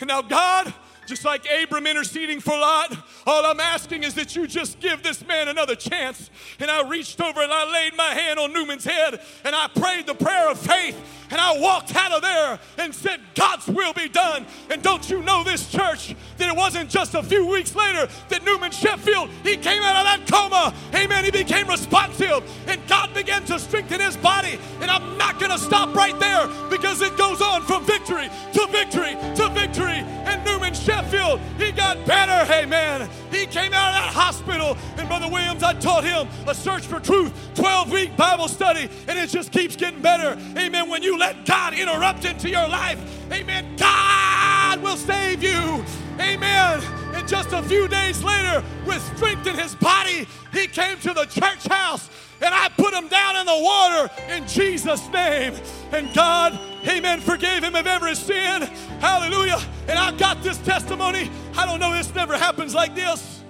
[0.00, 0.72] And now, God,
[1.06, 2.96] just like Abram interceding for Lot,
[3.26, 6.30] all I'm asking is that you just give this man another chance.
[6.58, 10.06] And I reached over and I laid my hand on Newman's head and I prayed
[10.06, 11.00] the prayer of faith.
[11.30, 14.44] And I walked out of there and said, God's will be done.
[14.70, 18.44] And don't you know this church that it wasn't just a few weeks later that
[18.44, 20.74] Newman Sheffield, he came out of that coma.
[20.94, 21.24] Amen.
[21.24, 24.58] He became responsive and God began to strengthen his body.
[24.80, 28.66] And I'm not going to stop right there because it goes on from victory to
[28.70, 30.04] victory to victory.
[30.26, 32.52] And Newman Sheffield, he got better.
[32.52, 33.08] Amen.
[33.30, 34.76] He came out of that hospital.
[34.96, 38.88] And Brother Williams, I taught him a search for truth, 12 week Bible study.
[39.08, 40.38] And it just keeps getting better.
[40.56, 40.88] Amen.
[40.88, 42.98] When you let God interrupt into your life,
[43.32, 45.84] amen, God will save you.
[46.20, 46.82] Amen.
[47.14, 51.24] And just a few days later, with strength in his body, he came to the
[51.26, 52.08] church house
[52.42, 55.54] and I put him down in the water in Jesus' name.
[55.92, 58.62] And God, amen, forgave him of every sin.
[59.00, 59.60] Hallelujah.
[59.88, 61.30] And I've got this testimony.
[61.56, 63.42] I don't know, this never happens like this.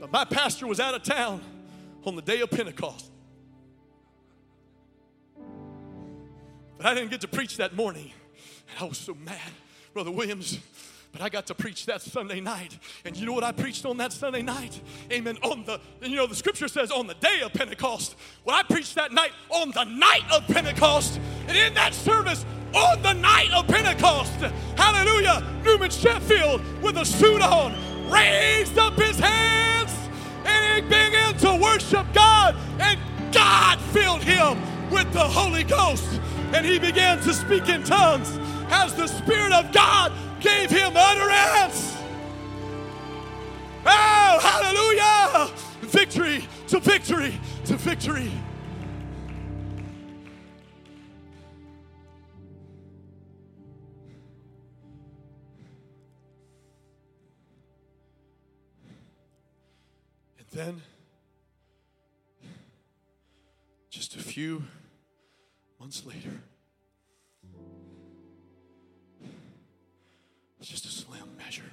[0.00, 1.42] But my pastor was out of town
[2.04, 3.10] on the day of Pentecost.
[6.76, 8.12] But I didn't get to preach that morning.
[8.70, 9.40] And I was so mad.
[9.94, 10.58] Brother Williams,
[11.16, 12.78] but I got to preach that Sunday night.
[13.06, 14.78] And you know what I preached on that Sunday night?
[15.10, 15.38] Amen.
[15.42, 18.16] On the, you know, the scripture says on the day of Pentecost.
[18.44, 21.18] Well, I preached that night on the night of Pentecost.
[21.48, 22.44] And in that service,
[22.74, 24.34] on the night of Pentecost,
[24.76, 27.72] hallelujah, Newman Sheffield with a suit on
[28.10, 29.92] raised up his hands
[30.44, 32.54] and he began to worship God.
[32.78, 33.00] And
[33.32, 34.60] God filled him
[34.90, 36.20] with the Holy Ghost.
[36.52, 38.38] And he began to speak in tongues
[38.68, 41.96] as the Spirit of God gave him utterance.
[43.84, 45.52] Oh, hallelujah!
[45.82, 48.32] Victory to victory to victory.
[60.38, 60.82] And then,
[63.90, 64.64] just a few
[65.78, 66.42] months later,
[70.66, 71.70] just a slim measure,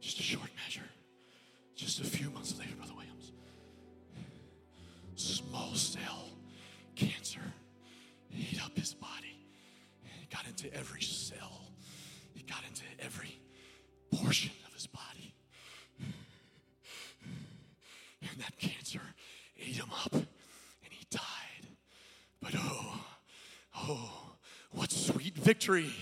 [0.00, 0.88] just a short measure,
[1.74, 3.32] just a few months later, Brother Williams,
[5.16, 6.28] small cell
[6.94, 7.40] cancer
[8.36, 9.38] ate up his body.
[10.22, 11.70] It got into every cell,
[12.36, 13.40] it got into every
[14.10, 15.34] portion of his body.
[18.20, 19.00] And that cancer
[19.58, 20.26] ate him up and
[20.90, 21.66] he died.
[22.42, 23.00] But oh,
[23.76, 24.32] oh,
[24.70, 25.92] what sweet victory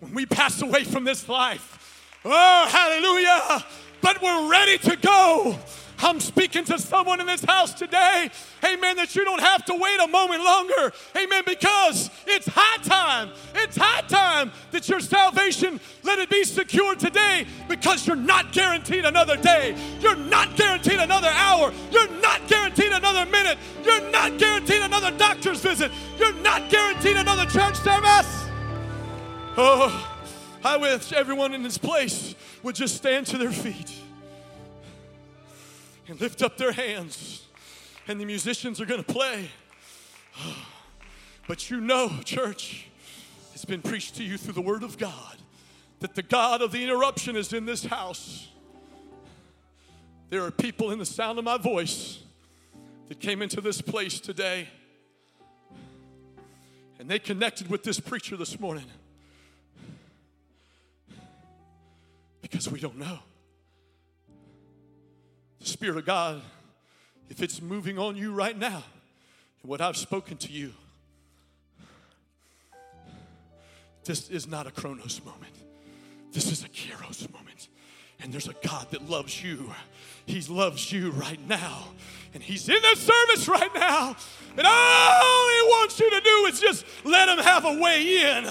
[0.00, 2.18] when we pass away from this life.
[2.24, 3.64] Oh, hallelujah.
[4.00, 5.58] But we're ready to go.
[6.02, 8.30] I'm speaking to someone in this house today,
[8.64, 13.30] amen, that you don't have to wait a moment longer, amen, because it's high time.
[13.54, 19.04] It's high time that your salvation, let it be secured today because you're not guaranteed
[19.04, 19.76] another day.
[20.00, 21.70] You're not guaranteed another hour.
[21.90, 23.58] You're not guaranteed another minute.
[23.84, 25.92] You're not guaranteed another doctor's visit.
[26.18, 28.39] You're not guaranteed another church service.
[29.56, 30.08] Oh,
[30.64, 33.92] I wish everyone in this place would just stand to their feet
[36.06, 37.46] and lift up their hands,
[38.06, 39.50] and the musicians are going to play.
[41.48, 42.86] But you know, church,
[43.54, 45.36] it's been preached to you through the Word of God
[45.98, 48.48] that the God of the interruption is in this house.
[50.30, 52.20] There are people in the sound of my voice
[53.08, 54.68] that came into this place today
[57.00, 58.84] and they connected with this preacher this morning
[62.42, 63.18] because we don't know.
[65.60, 66.40] The Spirit of God,
[67.28, 68.82] if it's moving on you right now,
[69.62, 70.72] and what I've spoken to you,
[74.04, 75.54] this is not a Kronos moment.
[76.32, 77.68] This is a Kairos moment.
[78.22, 79.72] And there's a God that loves you.
[80.30, 81.88] He loves you right now.
[82.34, 84.16] And He's in the service right now.
[84.56, 88.46] And all He wants you to do is just let Him have a way in.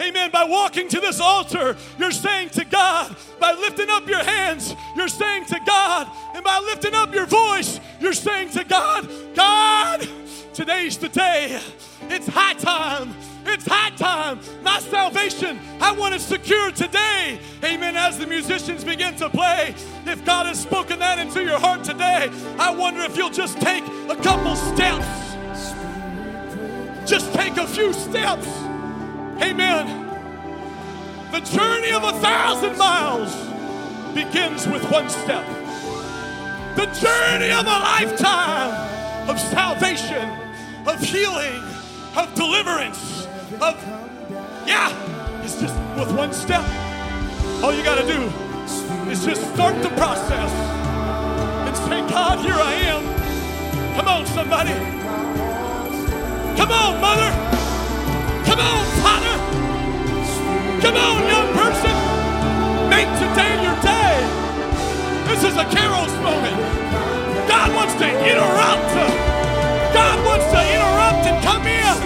[0.00, 0.30] Amen.
[0.32, 5.08] By walking to this altar, you're saying to God, by lifting up your hands, you're
[5.08, 10.08] saying to God, and by lifting up your voice, you're saying to God, God,
[10.54, 11.60] today's the day.
[12.02, 13.12] It's high time.
[13.44, 14.38] It's high time.
[14.62, 17.40] My salvation, I want it secured today.
[17.64, 17.96] Amen.
[17.96, 19.74] As the musicians begin to play,
[20.06, 23.84] if God has spoken that into your heart today, I wonder if you'll just take
[24.08, 25.06] a couple steps.
[27.10, 28.46] Just take a few steps.
[29.42, 30.02] Amen.
[31.32, 33.34] The journey of a thousand miles
[34.14, 35.44] begins with one step.
[36.76, 40.43] The journey of a lifetime of salvation,
[40.86, 41.62] of healing,
[42.16, 43.26] of deliverance,
[43.60, 43.74] of,
[44.66, 44.92] yeah,
[45.42, 46.64] it's just with one step.
[47.62, 48.20] All you got to do
[49.10, 50.50] is just start the process
[51.66, 53.96] and say, God, here I am.
[53.96, 54.74] Come on, somebody.
[56.56, 57.30] Come on, mother.
[58.44, 59.36] Come on, Father.
[60.82, 61.94] Come on, young person.
[62.90, 64.44] Make today your day.
[65.28, 67.48] This is a Kairos moment.
[67.48, 69.33] God wants to interrupt.
[69.94, 71.96] God wants to interrupt and come in.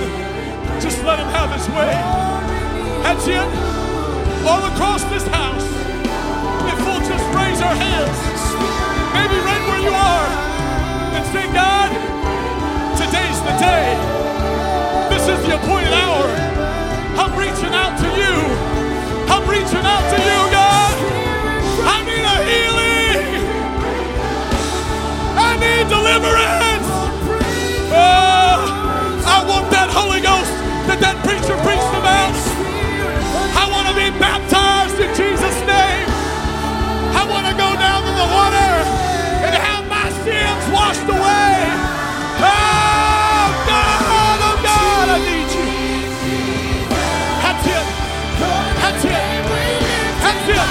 [0.81, 1.93] Just let him have his way.
[3.03, 3.49] That's it.
[4.47, 5.65] All across this house.
[6.69, 8.19] If we'll just raise our hands,
[9.17, 10.29] maybe right where you are,
[11.17, 11.89] and say, God,
[13.01, 13.97] today's the day
[15.11, 16.29] This is the appointed hour.
[17.17, 18.37] I'm reaching out to you.
[19.33, 20.95] I'm reaching out to you, God.
[21.89, 23.63] I need a healing.
[25.39, 26.68] I need deliverance.
[31.29, 32.49] That that preacher preached.
[33.57, 36.09] I want to be baptized in Jesus' name.
[37.13, 38.73] I want to go down in the water
[39.45, 41.53] and have my sins washed away.
[42.41, 45.69] Oh, God, oh, God, I need you.
[47.45, 47.87] That's it.
[48.81, 49.45] That's it.
[50.25, 50.69] That's it.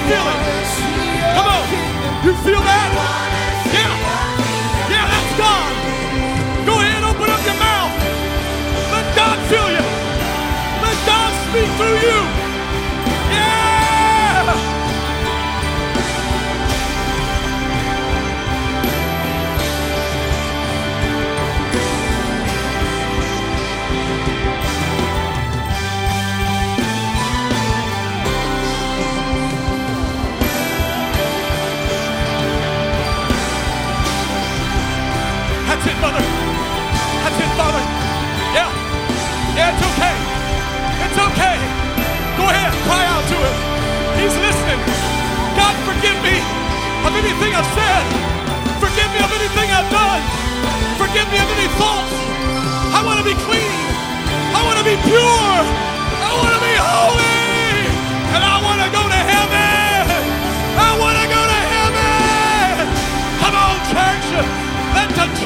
[0.08, 0.40] feel it.
[1.36, 1.64] Come on.
[2.24, 2.90] You feel that?
[3.76, 3.92] Yeah.
[4.92, 5.72] Yeah, that's God.
[6.66, 7.92] Go ahead, open up your mouth.
[8.92, 9.86] Let God fill you.
[10.84, 12.27] Let God speak through you.
[36.00, 36.22] Father.
[36.22, 37.82] That's it, Father.
[38.54, 38.70] Yeah.
[39.58, 40.14] Yeah, it's okay.
[41.04, 41.56] It's okay.
[42.38, 42.70] Go ahead.
[42.86, 43.56] Cry out to him.
[44.18, 44.80] He's listening.
[45.58, 46.38] God, forgive me
[47.02, 48.27] of anything I've said.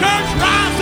[0.02, 0.81] church rise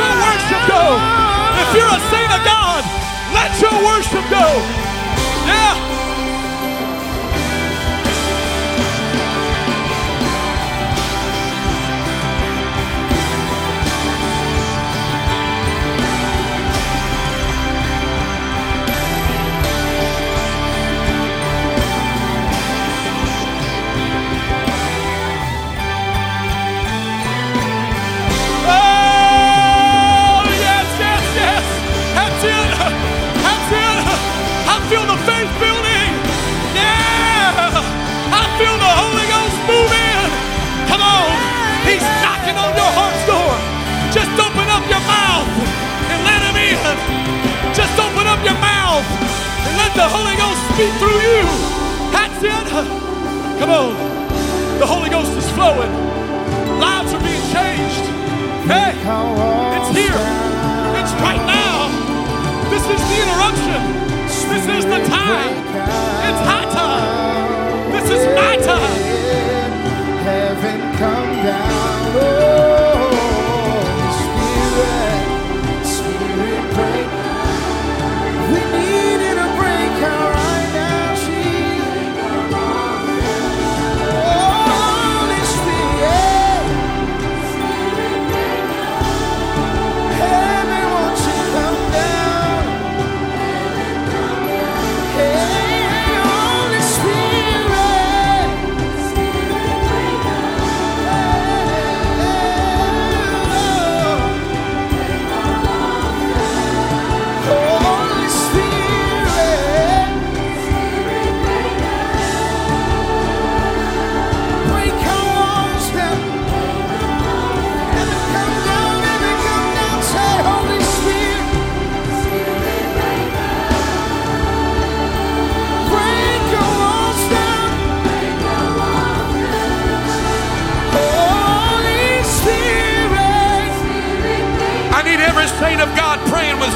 [0.00, 0.82] your worship go.
[1.60, 2.82] If you're a saint of God,
[3.36, 4.46] let your worship go.
[5.44, 5.99] Yeah.
[53.60, 53.92] Come on.
[54.78, 55.92] The Holy Ghost is flowing.
[56.80, 58.06] Lives are being changed.
[58.64, 58.96] Hey,
[59.76, 60.16] it's here.
[60.96, 61.92] It's right now.
[62.70, 63.80] This is the interruption.
[64.48, 65.52] This is the time.
[66.24, 67.92] It's high time.
[67.92, 69.09] This is my time.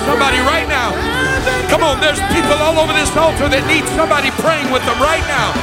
[0.02, 0.90] Somebody right now.
[1.70, 5.24] Come on, there's people all over this altar that need somebody praying with them right
[5.30, 5.54] now.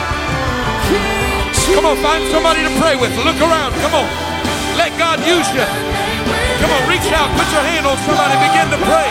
[1.71, 3.11] Come on, find somebody to pray with.
[3.23, 3.71] Look around.
[3.79, 4.07] Come on.
[4.75, 5.63] Let God use you.
[6.59, 7.31] Come on, reach out.
[7.35, 8.35] Put your hand on somebody.
[8.43, 9.09] Begin to pray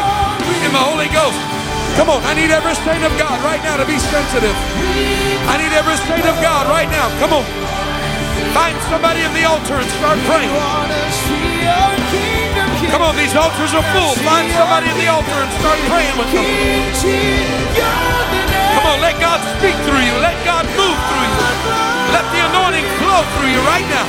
[0.64, 1.40] in the Holy Ghost.
[1.97, 4.56] Come on, I need every saint of God right now to be sensitive.
[5.48, 7.09] I need every saint of God right now.
[7.20, 7.44] Come on.
[8.55, 11.99] Find somebody in the altar and start praying.
[12.89, 14.16] Come on, these altars are full.
[14.24, 16.48] Find somebody in the altar and start praying with them.
[18.73, 20.16] Come on, let God speak through you.
[20.24, 21.36] Let God move through you.
[22.16, 24.09] Let the anointing flow through you right now.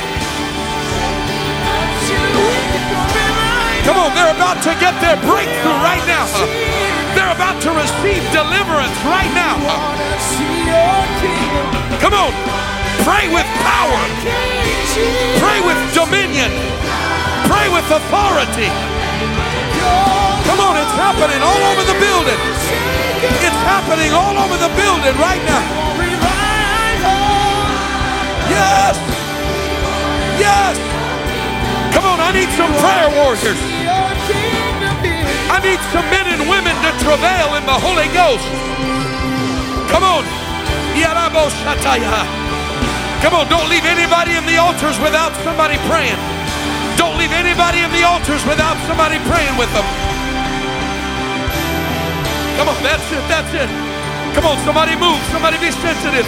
[3.84, 6.24] Come on, they're about to get their breakthrough right now.
[7.12, 9.60] They're about to receive deliverance right now.
[12.00, 12.32] Come on,
[13.04, 14.02] pray with power.
[15.44, 17.01] Pray with dominion.
[17.50, 18.70] Pray with authority.
[20.46, 22.40] Come on, it's happening all over the building.
[23.22, 25.64] It's happening all over the building right now.
[28.50, 28.94] Yes.
[30.38, 30.74] Yes.
[31.94, 33.60] Come on, I need some prayer warriors.
[35.52, 38.46] I need some men and women to travail in the Holy Ghost.
[39.90, 40.24] Come on.
[43.22, 46.18] Come on, don't leave anybody in the altars without somebody praying.
[47.02, 49.82] Don't leave anybody in the altars without somebody praying with them.
[52.56, 53.68] Come on, that's it, that's it.
[54.36, 55.18] Come on, somebody move.
[55.32, 56.24] Somebody be sensitive.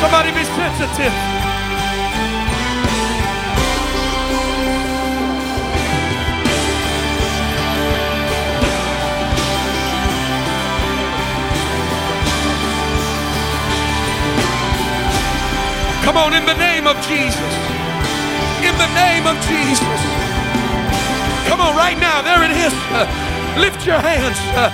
[0.00, 1.12] Somebody be sensitive.
[16.04, 17.77] Come on, in the name of Jesus.
[18.78, 20.00] The name of Jesus.
[21.50, 22.22] Come on, right now.
[22.22, 22.72] There it is.
[22.94, 23.06] Uh,
[23.58, 24.38] lift your hands.
[24.54, 24.70] Uh,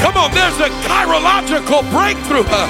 [0.00, 2.48] come on, there's a kairological breakthrough.
[2.48, 2.66] Uh,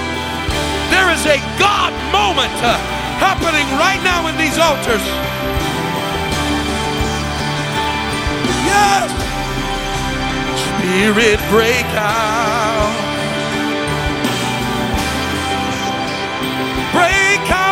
[0.90, 2.76] there is a God moment uh,
[3.22, 5.06] happening right now in these altars.
[8.66, 9.06] Yes.
[10.82, 13.10] Spirit break out.
[16.92, 17.69] break our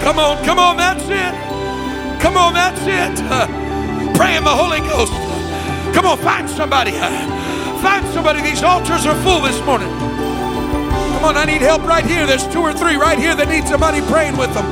[0.00, 2.20] Come on, come on, that's it.
[2.20, 3.24] Come on, that's it.
[3.30, 3.46] Uh,
[4.14, 5.12] pray in the Holy Ghost.
[5.94, 6.92] Come on, find somebody.
[6.94, 7.10] Uh,
[7.82, 8.42] find somebody.
[8.42, 9.88] These altars are full this morning.
[9.88, 12.26] Come Come on, I need help right here.
[12.26, 14.64] There's two or three right here that need somebody praying with them.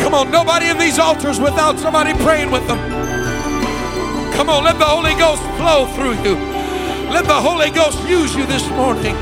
[0.00, 2.78] Come on, nobody in these altars without somebody praying with them.
[4.34, 6.34] Come on, let the Holy Ghost flow through you.
[7.14, 9.14] Let the Holy Ghost use you this morning.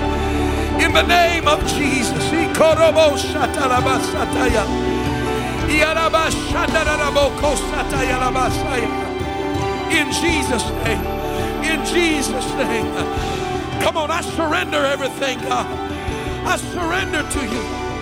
[0.80, 2.35] In the name of Jesus.
[2.57, 4.65] Ikorobo shatarabasataya.
[9.91, 11.07] In Jesus' name.
[11.62, 12.87] In Jesus' name.
[13.83, 15.66] Come on, I surrender everything, God.
[16.47, 17.95] I surrender to you.